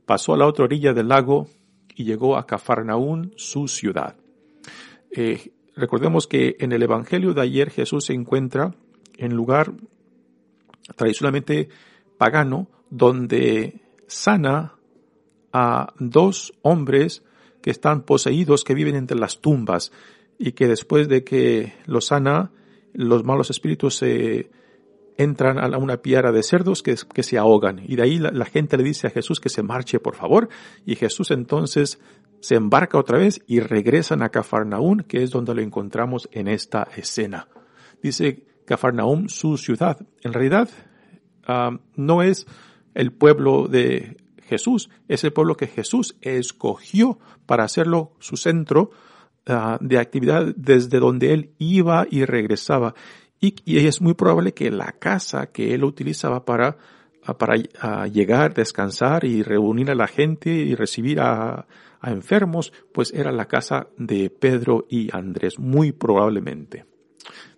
pasó 0.06 0.34
a 0.34 0.38
la 0.38 0.48
otra 0.48 0.66
orilla 0.66 0.94
del 0.94 1.10
lago 1.10 1.48
y 1.96 2.04
llegó 2.06 2.38
a 2.38 2.46
Cafarnaún, 2.46 3.34
su 3.36 3.68
ciudad. 3.68 4.16
Eh, 5.12 5.54
recordemos 5.76 6.28
que 6.28 6.56
en 6.60 6.72
el 6.72 6.84
Evangelio 6.84 7.34
de 7.34 7.42
ayer 7.42 7.70
Jesús 7.70 8.06
se 8.06 8.14
encuentra 8.14 8.76
en 9.18 9.36
lugar 9.36 9.74
tradicionalmente 10.96 11.70
pagano 12.18 12.68
donde 12.90 13.82
sana 14.08 14.76
a 15.52 15.94
dos 16.00 16.54
hombres 16.62 17.24
que 17.62 17.72
están 17.72 18.02
poseídos, 18.04 18.64
que 18.64 18.74
viven 18.74 18.96
entre 18.96 19.18
las 19.18 19.40
tumbas 19.40 19.92
y 20.38 20.52
que 20.52 20.68
después 20.68 21.08
de 21.08 21.24
que 21.24 21.74
los 21.86 22.08
sana, 22.08 22.52
los 22.94 23.24
malos 23.24 23.50
espíritus 23.50 23.96
se 23.96 24.52
entran 25.18 25.60
a 25.60 25.78
una 25.78 25.98
piara 25.98 26.32
de 26.32 26.44
cerdos 26.44 26.84
que, 26.84 26.96
se 26.96 27.38
ahogan. 27.38 27.82
Y 27.86 27.96
de 27.96 28.04
ahí 28.04 28.20
la, 28.20 28.46
gente 28.46 28.78
le 28.78 28.84
dice 28.84 29.08
a 29.08 29.10
Jesús 29.10 29.40
que 29.40 29.50
se 29.50 29.64
marche, 29.64 30.00
por 30.00 30.16
favor. 30.16 30.50
Y 30.86 30.96
Jesús 30.96 31.32
entonces 31.32 32.00
se 32.40 32.56
embarca 32.56 32.98
otra 32.98 33.18
vez 33.18 33.42
y 33.48 33.60
regresan 33.60 34.22
a 34.22 34.30
Cafarnaún, 34.30 35.04
que 35.08 35.24
es 35.24 35.32
donde 35.32 35.56
lo 35.56 35.62
encontramos 35.62 36.28
en 36.32 36.48
esta 36.48 36.88
escena. 36.96 37.48
Dice 38.02 38.46
Cafarnaún, 38.66 39.30
su 39.30 39.58
ciudad. 39.58 39.98
En 40.22 40.34
realidad, 40.34 40.70
ah, 41.48 41.78
no 41.96 42.22
es 42.22 42.46
el 42.94 43.12
pueblo 43.12 43.68
de 43.68 44.18
Jesús, 44.44 44.90
es 45.08 45.24
el 45.24 45.34
pueblo 45.34 45.56
que 45.56 45.68
Jesús 45.68 46.18
escogió 46.22 47.20
para 47.46 47.64
hacerlo 47.64 48.14
su 48.20 48.38
centro 48.38 48.92
ah, 49.48 49.78
de 49.82 49.98
actividad 49.98 50.54
desde 50.56 51.00
donde 51.00 51.34
él 51.34 51.54
iba 51.60 52.06
y 52.10 52.26
regresaba. 52.26 52.94
Y, 53.46 53.86
es 53.86 54.00
muy 54.00 54.14
probable 54.14 54.54
que 54.54 54.72
la 54.72 54.94
casa 54.94 55.48
que 55.48 55.74
él 55.74 55.84
utilizaba 55.84 56.46
para, 56.46 56.78
para 57.38 57.58
llegar, 58.06 58.54
descansar 58.54 59.26
y 59.26 59.44
reunir 59.44 59.92
a 59.92 59.96
la 59.96 60.08
gente 60.08 60.50
y 60.50 60.76
recibir 60.76 61.20
a, 61.20 61.68
a 62.00 62.12
enfermos, 62.12 62.72
pues 62.94 63.12
era 63.14 63.34
la 63.34 63.50
casa 63.50 63.88
de 63.98 64.30
Pedro 64.30 64.86
y 64.90 65.14
Andrés, 65.14 65.60
muy 65.60 65.92
probablemente. 65.92 66.86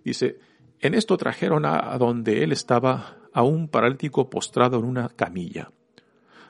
Dice, 0.04 0.40
en 0.80 0.96
esto 0.96 1.18
trajeron 1.18 1.68
a 1.68 1.96
donde 2.00 2.44
él 2.44 2.52
estaba 2.52 3.18
a 3.32 3.44
un 3.44 3.68
paralítico 3.68 4.28
postrado 4.28 4.80
en 4.80 4.86
una 4.86 5.10
camilla. 5.10 5.72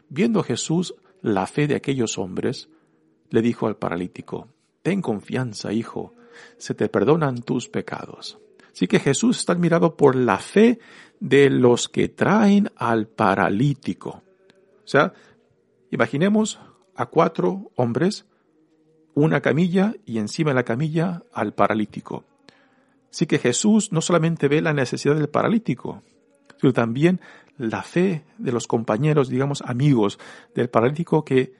Viendo 0.08 0.43
Jesús 0.43 0.95
la 1.21 1.45
fe 1.45 1.67
de 1.67 1.76
aquellos 1.76 2.17
hombres, 2.17 2.69
le 3.32 3.41
dijo 3.41 3.67
al 3.67 3.76
paralítico, 3.76 4.48
Ten 4.82 5.02
confianza, 5.02 5.74
hijo, 5.74 6.13
se 6.58 6.74
te 6.74 6.88
perdonan 6.88 7.41
tus 7.41 7.67
pecados. 7.67 8.39
Así 8.76 8.88
que 8.88 9.00
Jesús 9.00 9.38
está 9.38 9.54
admirado 9.54 9.96
por 9.96 10.18
la 10.18 10.38
fe 10.38 10.80
de 11.22 11.50
los 11.50 11.88
que 11.88 12.10
traen 12.10 12.70
al 12.76 13.08
paralítico. 13.08 14.22
O 14.84 14.88
sea, 14.88 15.14
imaginemos 15.92 16.60
a 16.94 17.06
cuatro 17.06 17.72
hombres, 17.76 18.26
una 19.14 19.40
camilla 19.40 19.94
y 20.06 20.18
encima 20.18 20.52
de 20.52 20.56
la 20.56 20.64
camilla 20.64 21.24
al 21.32 21.54
paralítico. 21.54 22.26
Así 23.10 23.28
que 23.28 23.40
Jesús 23.40 23.94
no 23.94 24.02
solamente 24.02 24.50
ve 24.50 24.62
la 24.62 24.74
necesidad 24.74 25.16
del 25.16 25.30
paralítico, 25.30 26.04
sino 26.60 26.74
también 26.74 27.22
la 27.58 27.82
fe 27.82 28.26
de 28.38 28.52
los 28.52 28.68
compañeros, 28.68 29.30
digamos 29.30 29.62
amigos 29.62 30.20
del 30.54 30.70
paralítico 30.70 31.24
que 31.24 31.54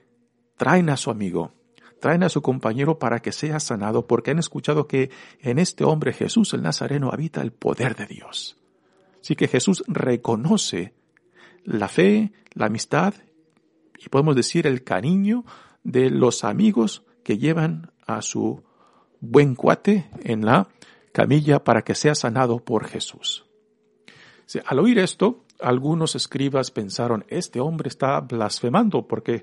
traen 0.58 0.90
a 0.90 0.98
su 0.98 1.10
amigo, 1.10 1.54
traen 2.00 2.22
a 2.22 2.28
su 2.28 2.42
compañero 2.42 2.98
para 2.98 3.20
que 3.20 3.32
sea 3.32 3.60
sanado, 3.60 4.06
porque 4.06 4.30
han 4.30 4.38
escuchado 4.38 4.86
que 4.86 5.10
en 5.40 5.58
este 5.58 5.84
hombre 5.84 6.12
Jesús 6.12 6.52
el 6.54 6.62
Nazareno 6.62 7.10
habita 7.12 7.42
el 7.42 7.52
poder 7.52 7.96
de 7.96 8.06
Dios. 8.06 8.56
Así 9.20 9.34
que 9.34 9.48
Jesús 9.48 9.82
reconoce 9.88 10.94
la 11.64 11.88
fe, 11.88 12.32
la 12.52 12.66
amistad 12.66 13.14
y 13.98 14.08
podemos 14.08 14.36
decir 14.36 14.66
el 14.66 14.84
cariño 14.84 15.44
de 15.82 16.10
los 16.10 16.44
amigos 16.44 17.04
que 17.24 17.38
llevan 17.38 17.90
a 18.06 18.22
su 18.22 18.62
buen 19.20 19.54
cuate 19.54 20.08
en 20.22 20.44
la 20.44 20.68
camilla 21.12 21.64
para 21.64 21.82
que 21.82 21.94
sea 21.94 22.14
sanado 22.14 22.58
por 22.58 22.86
Jesús. 22.86 23.46
Al 24.64 24.78
oír 24.78 24.98
esto, 24.98 25.44
algunos 25.60 26.14
escribas 26.14 26.70
pensaron, 26.70 27.24
este 27.28 27.60
hombre 27.60 27.88
está 27.88 28.20
blasfemando 28.20 29.08
porque 29.08 29.42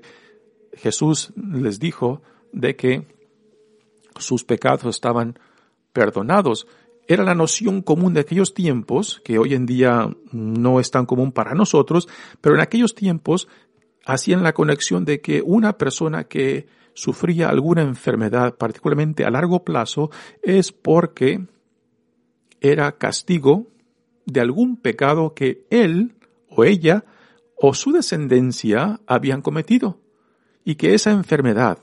Jesús 0.72 1.32
les 1.36 1.78
dijo 1.78 2.22
de 2.54 2.76
que 2.76 3.06
sus 4.18 4.44
pecados 4.44 4.84
estaban 4.84 5.38
perdonados. 5.92 6.66
Era 7.06 7.24
la 7.24 7.34
noción 7.34 7.82
común 7.82 8.14
de 8.14 8.20
aquellos 8.20 8.54
tiempos, 8.54 9.20
que 9.24 9.38
hoy 9.38 9.54
en 9.54 9.66
día 9.66 10.08
no 10.32 10.80
es 10.80 10.90
tan 10.90 11.04
común 11.04 11.32
para 11.32 11.54
nosotros, 11.54 12.08
pero 12.40 12.54
en 12.54 12.62
aquellos 12.62 12.94
tiempos 12.94 13.48
hacían 14.06 14.42
la 14.42 14.54
conexión 14.54 15.04
de 15.04 15.20
que 15.20 15.42
una 15.42 15.76
persona 15.76 16.24
que 16.24 16.66
sufría 16.94 17.48
alguna 17.48 17.82
enfermedad, 17.82 18.56
particularmente 18.56 19.24
a 19.24 19.30
largo 19.30 19.64
plazo, 19.64 20.10
es 20.42 20.72
porque 20.72 21.44
era 22.60 22.92
castigo 22.92 23.66
de 24.24 24.40
algún 24.40 24.76
pecado 24.76 25.34
que 25.34 25.66
él 25.70 26.14
o 26.48 26.64
ella 26.64 27.04
o 27.56 27.74
su 27.74 27.92
descendencia 27.92 29.00
habían 29.06 29.42
cometido 29.42 30.00
y 30.64 30.76
que 30.76 30.94
esa 30.94 31.10
enfermedad 31.10 31.78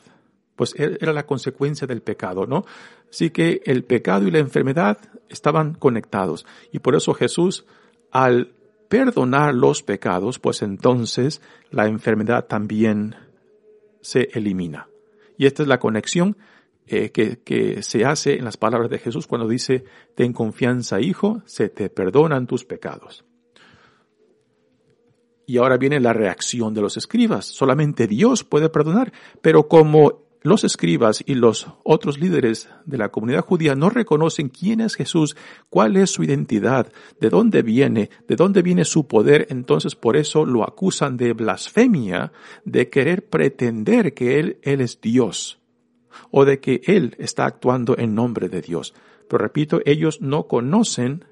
pues 0.62 0.76
e-, 0.78 0.96
era 1.02 1.12
la 1.12 1.26
consecuencia 1.26 1.88
del 1.88 2.04
pecado, 2.04 2.46
¿no? 2.46 2.66
Así 3.10 3.32
que 3.32 3.64
el 3.66 3.84
pecado 3.84 4.28
y 4.28 4.32
la 4.32 4.38
enfermedad 4.38 5.00
estaban 5.28 5.74
conectados 5.74 6.46
y 6.72 6.78
por 6.78 6.94
eso 6.94 7.16
Jesús 7.16 7.66
al 8.12 8.54
perdonar 8.88 9.56
los 9.56 9.82
pecados, 9.82 10.38
pues 10.38 10.62
entonces 10.62 11.42
la 11.72 11.88
enfermedad 11.88 12.46
también 12.46 13.16
se 14.02 14.30
elimina. 14.34 14.88
Y 15.36 15.48
esta 15.48 15.64
es 15.64 15.68
la 15.68 15.80
conexión 15.80 16.38
eh, 16.86 17.10
que, 17.10 17.40
que 17.40 17.82
se 17.82 18.06
hace 18.06 18.36
en 18.36 18.46
las 18.46 18.58
palabras 18.58 18.92
de 18.92 19.00
Jesús 19.00 19.26
cuando 19.26 19.48
dice, 19.48 19.84
ten 20.14 20.32
confianza, 20.32 21.02
hijo, 21.02 21.42
se 21.48 21.70
te 21.70 21.90
perdonan 21.90 22.46
tus 22.46 22.66
pecados. 22.66 23.26
Y 25.48 25.58
ahora 25.58 25.78
viene 25.78 26.00
la 26.00 26.14
reacción 26.14 26.76
de 26.76 26.82
los 26.82 26.98
escribas. 26.98 27.48
Solamente 27.48 28.06
Dios 28.06 28.44
puede 28.44 28.70
perdonar, 28.70 29.12
pero 29.42 29.68
como 29.68 30.31
los 30.44 30.64
escribas 30.64 31.24
y 31.26 31.36
los 31.36 31.68
otros 31.84 32.20
líderes 32.20 32.70
de 32.86 32.98
la 32.98 33.10
comunidad 33.10 33.42
judía 33.42 33.76
no 33.76 33.90
reconocen 33.90 34.50
quién 34.50 34.82
es 34.82 34.96
Jesús, 34.96 35.36
cuál 35.70 35.98
es 35.98 36.10
su 36.10 36.24
identidad, 36.24 36.92
de 37.20 37.30
dónde 37.30 37.62
viene, 37.62 38.10
de 38.28 38.36
dónde 38.36 38.64
viene 38.64 38.84
su 38.84 39.08
poder, 39.08 39.48
entonces 39.50 39.96
por 39.96 40.18
eso 40.18 40.46
lo 40.46 40.64
acusan 40.64 41.16
de 41.18 41.34
blasfemia, 41.34 42.32
de 42.66 42.90
querer 42.90 43.30
pretender 43.30 44.14
que 44.14 44.40
Él, 44.40 44.58
él 44.64 44.82
es 44.82 45.00
Dios 45.00 45.60
o 46.32 46.44
de 46.44 46.60
que 46.60 46.82
Él 46.86 47.16
está 47.20 47.46
actuando 47.46 47.98
en 47.98 48.16
nombre 48.16 48.50
de 48.50 48.62
Dios. 48.62 48.94
Pero 49.30 49.44
repito, 49.44 49.80
ellos 49.86 50.22
no 50.22 50.48
conocen 50.48 51.26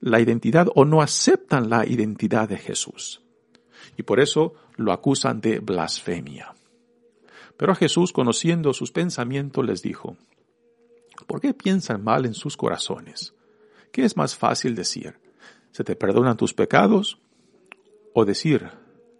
la 0.00 0.20
identidad 0.20 0.68
o 0.74 0.84
no 0.84 1.02
aceptan 1.02 1.68
la 1.68 1.86
identidad 1.86 2.48
de 2.48 2.58
Jesús. 2.58 3.22
Y 3.96 4.04
por 4.04 4.20
eso 4.20 4.54
lo 4.76 4.92
acusan 4.92 5.40
de 5.40 5.58
blasfemia. 5.58 6.54
Pero 7.56 7.74
Jesús, 7.74 8.12
conociendo 8.12 8.72
sus 8.72 8.90
pensamientos, 8.90 9.64
les 9.64 9.82
dijo, 9.82 10.16
¿por 11.26 11.40
qué 11.40 11.54
piensan 11.54 12.02
mal 12.02 12.26
en 12.26 12.34
sus 12.34 12.56
corazones? 12.56 13.34
¿Qué 13.92 14.04
es 14.04 14.16
más 14.16 14.36
fácil 14.36 14.74
decir? 14.74 15.18
¿Se 15.70 15.84
te 15.84 15.94
perdonan 15.96 16.36
tus 16.36 16.54
pecados? 16.54 17.18
¿O 18.12 18.24
decir, 18.24 18.70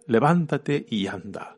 levántate 0.07 0.85
y 0.89 1.07
anda? 1.07 1.55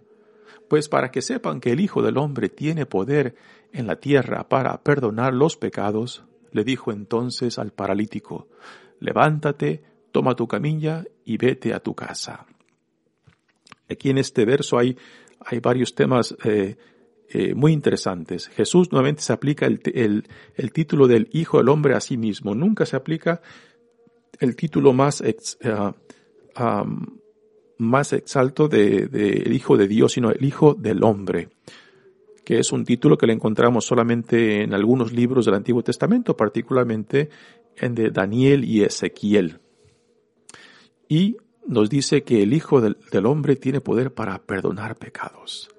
Pues 0.69 0.89
para 0.89 1.11
que 1.11 1.21
sepan 1.21 1.59
que 1.59 1.71
el 1.71 1.79
Hijo 1.79 2.01
del 2.01 2.17
Hombre 2.17 2.49
tiene 2.49 2.85
poder 2.85 3.35
en 3.71 3.87
la 3.87 3.97
tierra 3.97 4.47
para 4.49 4.83
perdonar 4.83 5.33
los 5.33 5.55
pecados, 5.57 6.23
le 6.51 6.63
dijo 6.63 6.91
entonces 6.91 7.57
al 7.57 7.71
paralítico, 7.71 8.47
levántate, 8.99 9.83
toma 10.11 10.35
tu 10.35 10.47
camilla 10.47 11.05
y 11.25 11.37
vete 11.37 11.73
a 11.73 11.79
tu 11.79 11.93
casa. 11.95 12.45
Aquí 13.89 14.09
en 14.09 14.17
este 14.17 14.45
verso 14.45 14.77
hay 14.77 14.97
hay 15.39 15.60
varios 15.60 15.95
temas 15.95 16.36
eh, 16.43 16.76
eh, 17.30 17.54
muy 17.54 17.73
interesantes. 17.73 18.47
Jesús 18.47 18.91
nuevamente 18.91 19.21
se 19.21 19.34
aplica 19.34 19.65
el, 19.65 19.82
el, 20.56 20.71
título 20.71 21.08
del 21.08 21.30
Hijo 21.34 21.58
del 21.58 21.69
Hombre 21.69 21.95
a 21.95 22.00
sí 22.00 22.17
mismo. 22.17 22.56
Nunca 22.56 22.86
se 22.86 22.95
aplica 22.95 23.41
el 24.39 24.56
título 24.56 24.93
más, 24.93 25.21
ex, 25.21 25.58
uh, 25.65 25.93
más 27.78 28.13
exalto 28.13 28.67
de, 28.67 29.08
de, 29.08 29.54
Hijo 29.54 29.78
de 29.78 29.88
Dios, 29.88 30.13
sino 30.13 30.32
el 30.32 30.43
Hijo 30.43 30.73
del 30.73 31.04
Hombre, 31.04 31.50
que 32.45 32.60
es 32.60 32.71
un 32.71 32.86
título 32.86 33.17
que 33.17 33.28
le 33.28 33.34
encontramos 33.34 33.86
solamente 33.86 34.63
en 34.63 34.73
algunos 34.73 35.12
libros 35.12 35.45
del 35.45 35.56
Antiguo 35.56 35.84
Testamento, 35.84 36.38
particularmente 36.38 37.30
en 37.76 37.93
de 37.93 38.10
Daniel 38.10 38.63
y 38.63 38.84
Ezequiel. 38.84 39.60
Y 41.10 41.38
nos 41.67 41.89
dice 41.89 42.23
que 42.23 42.43
el 42.43 42.53
Hijo 42.53 42.82
del, 42.82 43.25
Hombre 43.25 43.56
tiene 43.56 43.82
poder 43.82 44.13
para 44.13 44.39
perdonar 44.39 44.95
pecados. 44.95 45.69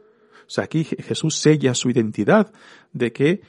O 0.47 0.51
sea, 0.51 0.65
aquí 0.65 0.85
Jesús 0.85 1.37
sella 1.37 1.75
su 1.75 1.91
identidad 1.91 2.53
de 2.93 3.13
que 3.13 3.41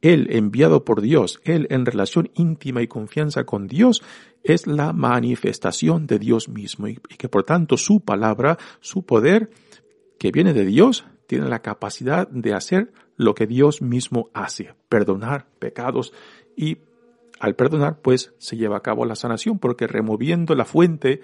Él, 0.00 0.28
enviado 0.30 0.84
por 0.84 1.00
Dios, 1.00 1.40
Él 1.44 1.66
en 1.70 1.86
relación 1.86 2.30
íntima 2.34 2.82
y 2.82 2.88
confianza 2.88 3.44
con 3.44 3.66
Dios, 3.66 4.02
es 4.42 4.66
la 4.66 4.92
manifestación 4.92 6.06
de 6.06 6.18
Dios 6.18 6.48
mismo 6.48 6.88
y, 6.88 6.98
y 7.08 7.16
que 7.16 7.28
por 7.28 7.44
tanto 7.44 7.76
su 7.76 8.00
palabra, 8.00 8.58
su 8.80 9.04
poder, 9.04 9.50
que 10.18 10.30
viene 10.30 10.52
de 10.52 10.64
Dios, 10.64 11.04
tiene 11.26 11.48
la 11.48 11.62
capacidad 11.62 12.28
de 12.28 12.54
hacer 12.54 12.92
lo 13.16 13.34
que 13.34 13.46
Dios 13.46 13.82
mismo 13.82 14.30
hace, 14.34 14.74
perdonar 14.88 15.46
pecados 15.58 16.12
y 16.56 16.78
al 17.42 17.56
perdonar, 17.56 17.98
pues 18.00 18.32
se 18.38 18.56
lleva 18.56 18.76
a 18.76 18.82
cabo 18.82 19.04
la 19.04 19.16
sanación, 19.16 19.58
porque 19.58 19.88
removiendo 19.88 20.54
la 20.54 20.64
fuente 20.64 21.22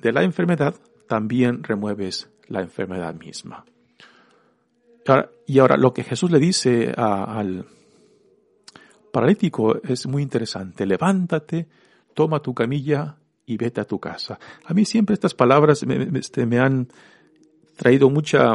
de 0.00 0.12
la 0.12 0.22
enfermedad, 0.22 0.74
también 1.06 1.62
remueves 1.62 2.30
la 2.46 2.62
enfermedad 2.62 3.14
misma. 3.14 3.66
y 5.46 5.58
ahora 5.58 5.76
lo 5.76 5.92
que 5.92 6.04
Jesús 6.04 6.30
le 6.30 6.38
dice 6.38 6.94
al 6.96 7.66
paralítico 9.12 9.82
es 9.82 10.06
muy 10.06 10.22
interesante. 10.22 10.86
Levántate, 10.86 11.68
toma 12.14 12.40
tu 12.40 12.54
camilla 12.54 13.18
y 13.44 13.58
vete 13.58 13.82
a 13.82 13.84
tu 13.84 14.00
casa. 14.00 14.38
A 14.64 14.72
mí 14.72 14.86
siempre 14.86 15.12
estas 15.12 15.34
palabras 15.34 15.84
me, 15.84 16.18
este, 16.18 16.44
han 16.58 16.88
traído 17.76 18.08
mucha 18.08 18.54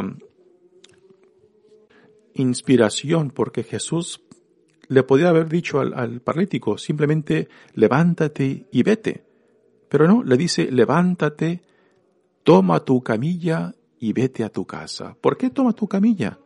inspiración 2.34 3.30
porque 3.30 3.62
Jesús 3.62 4.20
le 4.88 5.02
podía 5.02 5.28
haber 5.28 5.48
dicho 5.48 5.80
al, 5.80 6.20
paralítico 6.20 6.78
simplemente 6.78 7.48
levántate 7.74 8.66
y 8.70 8.82
vete. 8.82 9.24
Pero 9.88 10.08
no, 10.08 10.22
le 10.22 10.36
dice 10.36 10.70
levántate, 10.70 11.62
toma 12.42 12.80
tu 12.80 13.02
camilla 13.02 13.74
y 13.98 14.12
vete 14.12 14.44
a 14.44 14.50
tu 14.50 14.66
casa. 14.66 15.16
¿Por 15.20 15.36
qué 15.36 15.50
toma 15.50 15.72
tu 15.72 15.88
camilla? 15.88 16.38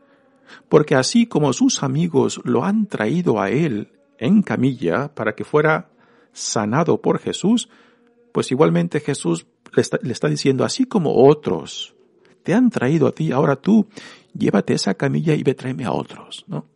Porque 0.68 0.94
así 0.94 1.26
como 1.26 1.52
sus 1.52 1.82
amigos 1.82 2.40
lo 2.44 2.64
han 2.64 2.86
traído 2.86 3.40
a 3.40 3.50
él 3.50 3.92
en 4.18 4.42
camilla 4.42 5.14
para 5.14 5.34
que 5.34 5.44
fuera 5.44 5.90
sanado 6.32 7.00
por 7.00 7.18
Jesús, 7.18 7.68
pues 8.32 8.50
igualmente 8.50 9.00
Jesús 9.00 9.46
le 9.74 9.82
está, 9.82 9.98
le 10.02 10.12
está 10.12 10.28
diciendo, 10.28 10.64
así 10.64 10.84
como 10.84 11.26
otros 11.26 11.94
te 12.42 12.54
han 12.54 12.70
traído 12.70 13.06
a 13.08 13.12
ti, 13.12 13.32
ahora 13.32 13.56
tú 13.56 13.88
llévate 14.32 14.74
esa 14.74 14.94
camilla 14.94 15.34
y 15.34 15.42
ve 15.42 15.54
tráeme 15.54 15.84
a 15.84 15.92
otros, 15.92 16.44
¿no? 16.48 16.66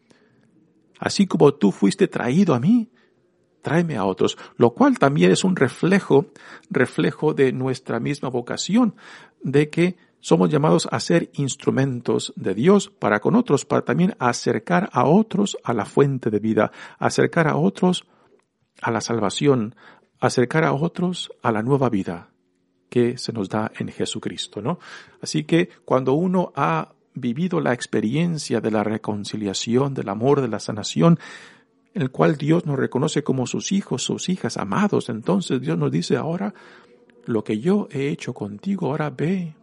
Así 1.03 1.27
como 1.27 1.53
tú 1.53 1.73
fuiste 1.73 2.07
traído 2.07 2.55
a 2.55 2.61
mí, 2.61 2.89
tráeme 3.61 3.97
a 3.97 4.05
otros, 4.05 4.39
lo 4.57 4.71
cual 4.71 5.01
también 5.01 5.33
es 5.33 5.43
un 5.43 5.57
reflejo, 5.57 6.27
reflejo 6.71 7.35
de 7.35 7.53
nuestra 7.53 7.99
misma 7.99 8.29
vocación, 8.29 8.95
de 9.43 9.69
que 9.69 9.97
somos 10.21 10.49
llamados 10.49 10.89
a 10.93 11.01
ser 11.01 11.31
instrumentos 11.35 12.33
de 12.37 12.55
Dios 12.55 12.89
para 12.89 13.19
con 13.19 13.35
otros, 13.35 13.65
para 13.65 13.83
también 13.83 14.15
acercar 14.21 14.91
a 14.93 15.05
otros 15.05 15.59
a 15.65 15.75
la 15.75 15.87
fuente 15.87 16.31
de 16.31 16.39
vida, 16.39 16.71
acercar 17.01 17.49
a 17.49 17.57
otros 17.57 18.07
a 18.81 18.93
la 18.93 19.01
salvación, 19.01 19.75
acercar 20.21 20.63
a 20.63 20.73
otros 20.73 21.33
a 21.43 21.51
la 21.51 21.65
nueva 21.65 21.91
vida 21.91 22.31
que 22.89 23.19
se 23.19 23.33
nos 23.33 23.49
da 23.49 23.73
en 23.77 23.89
Jesucristo, 23.89 24.63
¿no? 24.63 24.79
Así 25.21 25.43
que 25.43 25.69
cuando 25.85 26.13
uno 26.13 26.53
ha 26.55 26.93
vivido 27.15 27.61
la 27.61 27.73
experiencia 27.73 28.61
de 28.61 28.71
la 28.71 28.85
reconciliación, 28.85 29.95
del 29.95 30.09
amor, 30.09 30.41
de 30.41 30.49
la 30.49 30.61
sanación, 30.61 31.19
el 31.95 32.11
cual 32.11 32.37
Dios 32.37 32.65
nos 32.67 32.79
reconoce 32.79 33.23
como 33.23 33.47
sus 33.47 33.73
hijos, 33.73 34.03
sus 34.03 34.29
hijas 34.29 34.57
amados. 34.57 35.09
Entonces 35.09 35.61
Dios 35.61 35.77
nos 35.77 35.91
dice 35.91 36.17
ahora, 36.17 36.55
lo 37.27 37.45
que 37.45 37.61
yo 37.61 37.89
he 37.91 38.09
hecho 38.09 38.35
contigo, 38.35 38.89
ahora 38.89 39.11
ve 39.11 39.55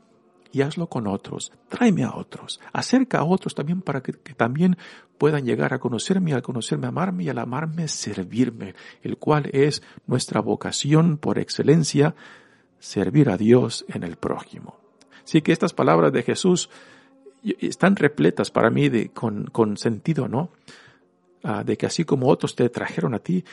y 0.51 0.61
hazlo 0.61 0.87
con 0.87 1.07
otros. 1.07 1.51
Tráeme 1.67 2.03
a 2.03 2.15
otros. 2.15 2.59
Acerca 2.73 3.19
a 3.19 3.23
otros 3.23 3.55
también 3.55 3.81
para 3.81 4.01
que, 4.01 4.13
también 4.13 4.77
puedan 5.17 5.45
llegar 5.45 5.73
a 5.73 5.79
conocerme, 5.79 6.33
al 6.33 6.41
conocerme, 6.41 6.87
amarme 6.87 7.23
y 7.23 7.29
al 7.29 7.39
amarme, 7.39 7.87
servirme, 7.87 8.75
el 9.03 9.17
cual 9.17 9.49
es 9.53 9.83
nuestra 10.07 10.41
vocación 10.41 11.17
por 11.17 11.39
excelencia, 11.39 12.15
servir 12.79 13.29
a 13.29 13.37
Dios 13.37 13.85
en 13.89 14.03
el 14.03 14.15
prójimo. 14.15 14.79
Así 15.23 15.41
que 15.41 15.51
estas 15.51 15.73
palabras 15.73 16.11
de 16.11 16.23
Jesús 16.23 16.69
están 17.43 17.95
repletas 17.95 18.51
para 18.51 18.69
mí 18.69 18.89
de, 18.89 19.09
con, 19.09 19.45
con 19.45 19.77
sentido, 19.77 20.27
¿no? 20.27 20.51
Ah, 21.43 21.63
de 21.63 21.77
que 21.77 21.85
así 21.85 22.03
como 22.03 22.27
otros 22.27 22.55
te 22.55 22.69
trajeron 22.69 23.13
a 23.13 23.19
ti, 23.19 23.43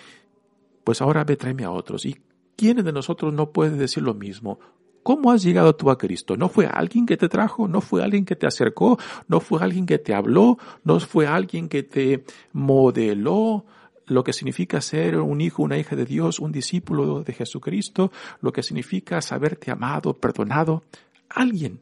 pues 0.83 1.01
ahora 1.01 1.25
ve, 1.25 1.37
tráeme 1.37 1.65
a 1.65 1.71
otros. 1.71 2.05
¿Y 2.05 2.17
quién 2.57 2.83
de 2.83 2.93
nosotros 2.93 3.33
no 3.33 3.51
puede 3.51 3.77
decir 3.77 4.03
lo 4.03 4.15
mismo? 4.15 4.59
¿Cómo 5.03 5.31
has 5.31 5.45
llegado 5.45 5.77
tú 5.77 5.91
a 5.91 5.99
Cristo? 5.99 6.37
¿No 6.37 6.49
fue 6.49 6.67
alguien 6.67 7.07
que 7.07 7.17
te 7.17 7.29
trajo? 7.29 7.69
¿No 7.69 7.81
fue 7.81 8.03
alguien 8.03 8.25
que 8.25 8.35
te 8.35 8.47
acercó? 8.47 8.99
¿No 9.29 9.39
fue 9.39 9.63
alguien 9.63 9.87
que 9.87 9.99
te 9.99 10.15
habló? 10.15 10.59
¿No 10.83 10.99
fue 10.99 11.27
alguien 11.27 11.69
que 11.69 11.83
te 11.83 12.25
modeló? 12.53 13.65
lo 14.07 14.23
que 14.23 14.33
significa 14.33 14.81
ser 14.81 15.19
un 15.19 15.41
hijo, 15.41 15.63
una 15.63 15.79
hija 15.79 15.97
de 15.97 16.05
Dios, 16.05 16.39
un 16.39 16.53
discípulo 16.53 17.25
de 17.25 17.33
Jesucristo, 17.33 18.13
lo 18.41 18.53
que 18.53 18.63
significa 18.63 19.21
saberte 19.21 19.71
amado, 19.71 20.15
perdonado. 20.15 20.85
Alguien, 21.29 21.81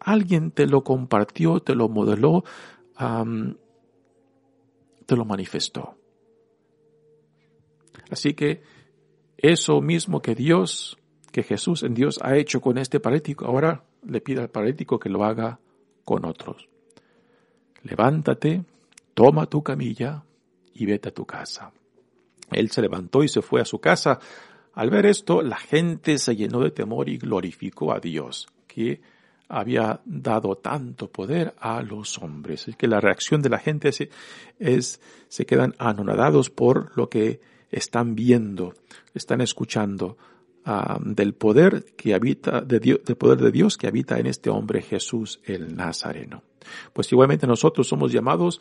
alguien 0.00 0.50
te 0.50 0.66
lo 0.66 0.82
compartió, 0.82 1.60
te 1.60 1.74
lo 1.74 1.88
modeló, 1.88 2.44
te 5.06 5.16
lo 5.16 5.24
manifestó. 5.24 5.96
Así 8.10 8.34
que 8.34 8.62
eso 9.36 9.80
mismo 9.80 10.20
que 10.20 10.34
Dios, 10.34 10.98
que 11.32 11.42
Jesús 11.42 11.82
en 11.82 11.94
Dios 11.94 12.18
ha 12.22 12.36
hecho 12.36 12.60
con 12.60 12.78
este 12.78 12.98
paralítico, 13.00 13.46
ahora 13.46 13.84
le 14.02 14.20
pide 14.20 14.40
al 14.40 14.50
paralítico 14.50 14.98
que 14.98 15.08
lo 15.08 15.24
haga 15.24 15.60
con 16.04 16.24
otros. 16.24 16.68
Levántate, 17.82 18.64
toma 19.14 19.46
tu 19.46 19.62
camilla 19.62 20.24
y 20.74 20.86
vete 20.86 21.10
a 21.10 21.14
tu 21.14 21.24
casa. 21.24 21.72
Él 22.50 22.70
se 22.70 22.82
levantó 22.82 23.22
y 23.22 23.28
se 23.28 23.42
fue 23.42 23.60
a 23.60 23.64
su 23.64 23.78
casa. 23.78 24.18
Al 24.74 24.90
ver 24.90 25.06
esto, 25.06 25.42
la 25.42 25.56
gente 25.56 26.18
se 26.18 26.36
llenó 26.36 26.60
de 26.60 26.70
temor 26.70 27.08
y 27.08 27.18
glorificó 27.18 27.92
a 27.92 28.00
Dios, 28.00 28.48
que 28.66 29.00
había 29.50 30.00
dado 30.04 30.56
tanto 30.56 31.10
poder 31.10 31.54
a 31.58 31.82
los 31.82 32.18
hombres. 32.18 32.68
Es 32.68 32.76
que 32.76 32.86
la 32.86 33.00
reacción 33.00 33.42
de 33.42 33.48
la 33.48 33.58
gente 33.58 33.88
es, 33.88 34.08
es, 34.58 35.00
se 35.28 35.44
quedan 35.44 35.74
anonadados 35.78 36.50
por 36.50 36.96
lo 36.96 37.08
que 37.08 37.40
están 37.70 38.14
viendo, 38.14 38.74
están 39.12 39.40
escuchando 39.40 40.16
del 41.00 41.34
poder 41.34 41.84
que 41.96 42.14
habita, 42.14 42.60
de 42.60 42.78
Dios, 42.78 43.00
del 43.04 43.16
poder 43.16 43.38
de 43.38 43.50
Dios 43.50 43.76
que 43.76 43.88
habita 43.88 44.18
en 44.20 44.26
este 44.26 44.50
hombre 44.50 44.82
Jesús 44.82 45.40
el 45.44 45.74
Nazareno. 45.74 46.44
Pues 46.92 47.10
igualmente 47.10 47.46
nosotros 47.46 47.88
somos 47.88 48.12
llamados 48.12 48.60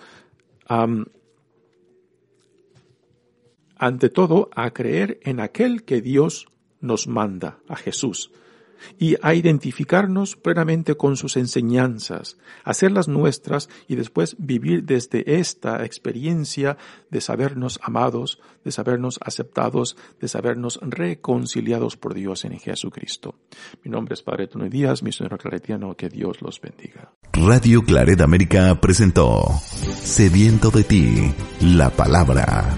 ante 3.76 4.10
todo 4.10 4.50
a 4.56 4.72
creer 4.72 5.20
en 5.22 5.40
aquel 5.40 5.84
que 5.84 6.02
Dios 6.02 6.48
nos 6.82 7.08
manda, 7.08 7.60
a 7.68 7.76
Jesús 7.76 8.32
y 8.98 9.16
a 9.22 9.34
identificarnos 9.34 10.36
plenamente 10.36 10.96
con 10.96 11.18
sus 11.18 11.38
enseñanzas, 11.38 12.38
hacerlas 12.64 13.08
nuestras 13.08 13.70
y 13.88 13.96
después 13.96 14.36
vivir 14.40 14.84
desde 14.84 15.40
esta 15.40 15.86
experiencia 15.86 16.78
de 17.10 17.22
sabernos 17.22 17.80
amados, 17.84 18.40
de 18.64 18.72
sabernos 18.72 19.20
aceptados, 19.24 19.98
de 20.20 20.28
sabernos 20.28 20.80
reconciliados 20.82 21.98
por 21.98 22.14
Dios 22.14 22.46
en 22.46 22.60
Jesucristo. 22.60 23.36
Mi 23.84 23.92
nombre 23.92 24.14
es 24.14 24.22
Padre 24.22 24.48
Tony 24.48 24.70
Díaz, 24.70 25.04
misionero 25.04 25.38
claretiano, 25.38 25.96
que 25.96 26.10
Dios 26.10 26.42
los 26.42 26.60
bendiga. 26.62 27.14
Radio 27.34 27.84
Claret 27.84 28.22
América 28.22 28.80
presentó 28.82 29.46
Sediento 30.02 30.72
de 30.72 30.84
ti, 30.84 31.34
la 31.62 31.90
palabra 31.90 32.78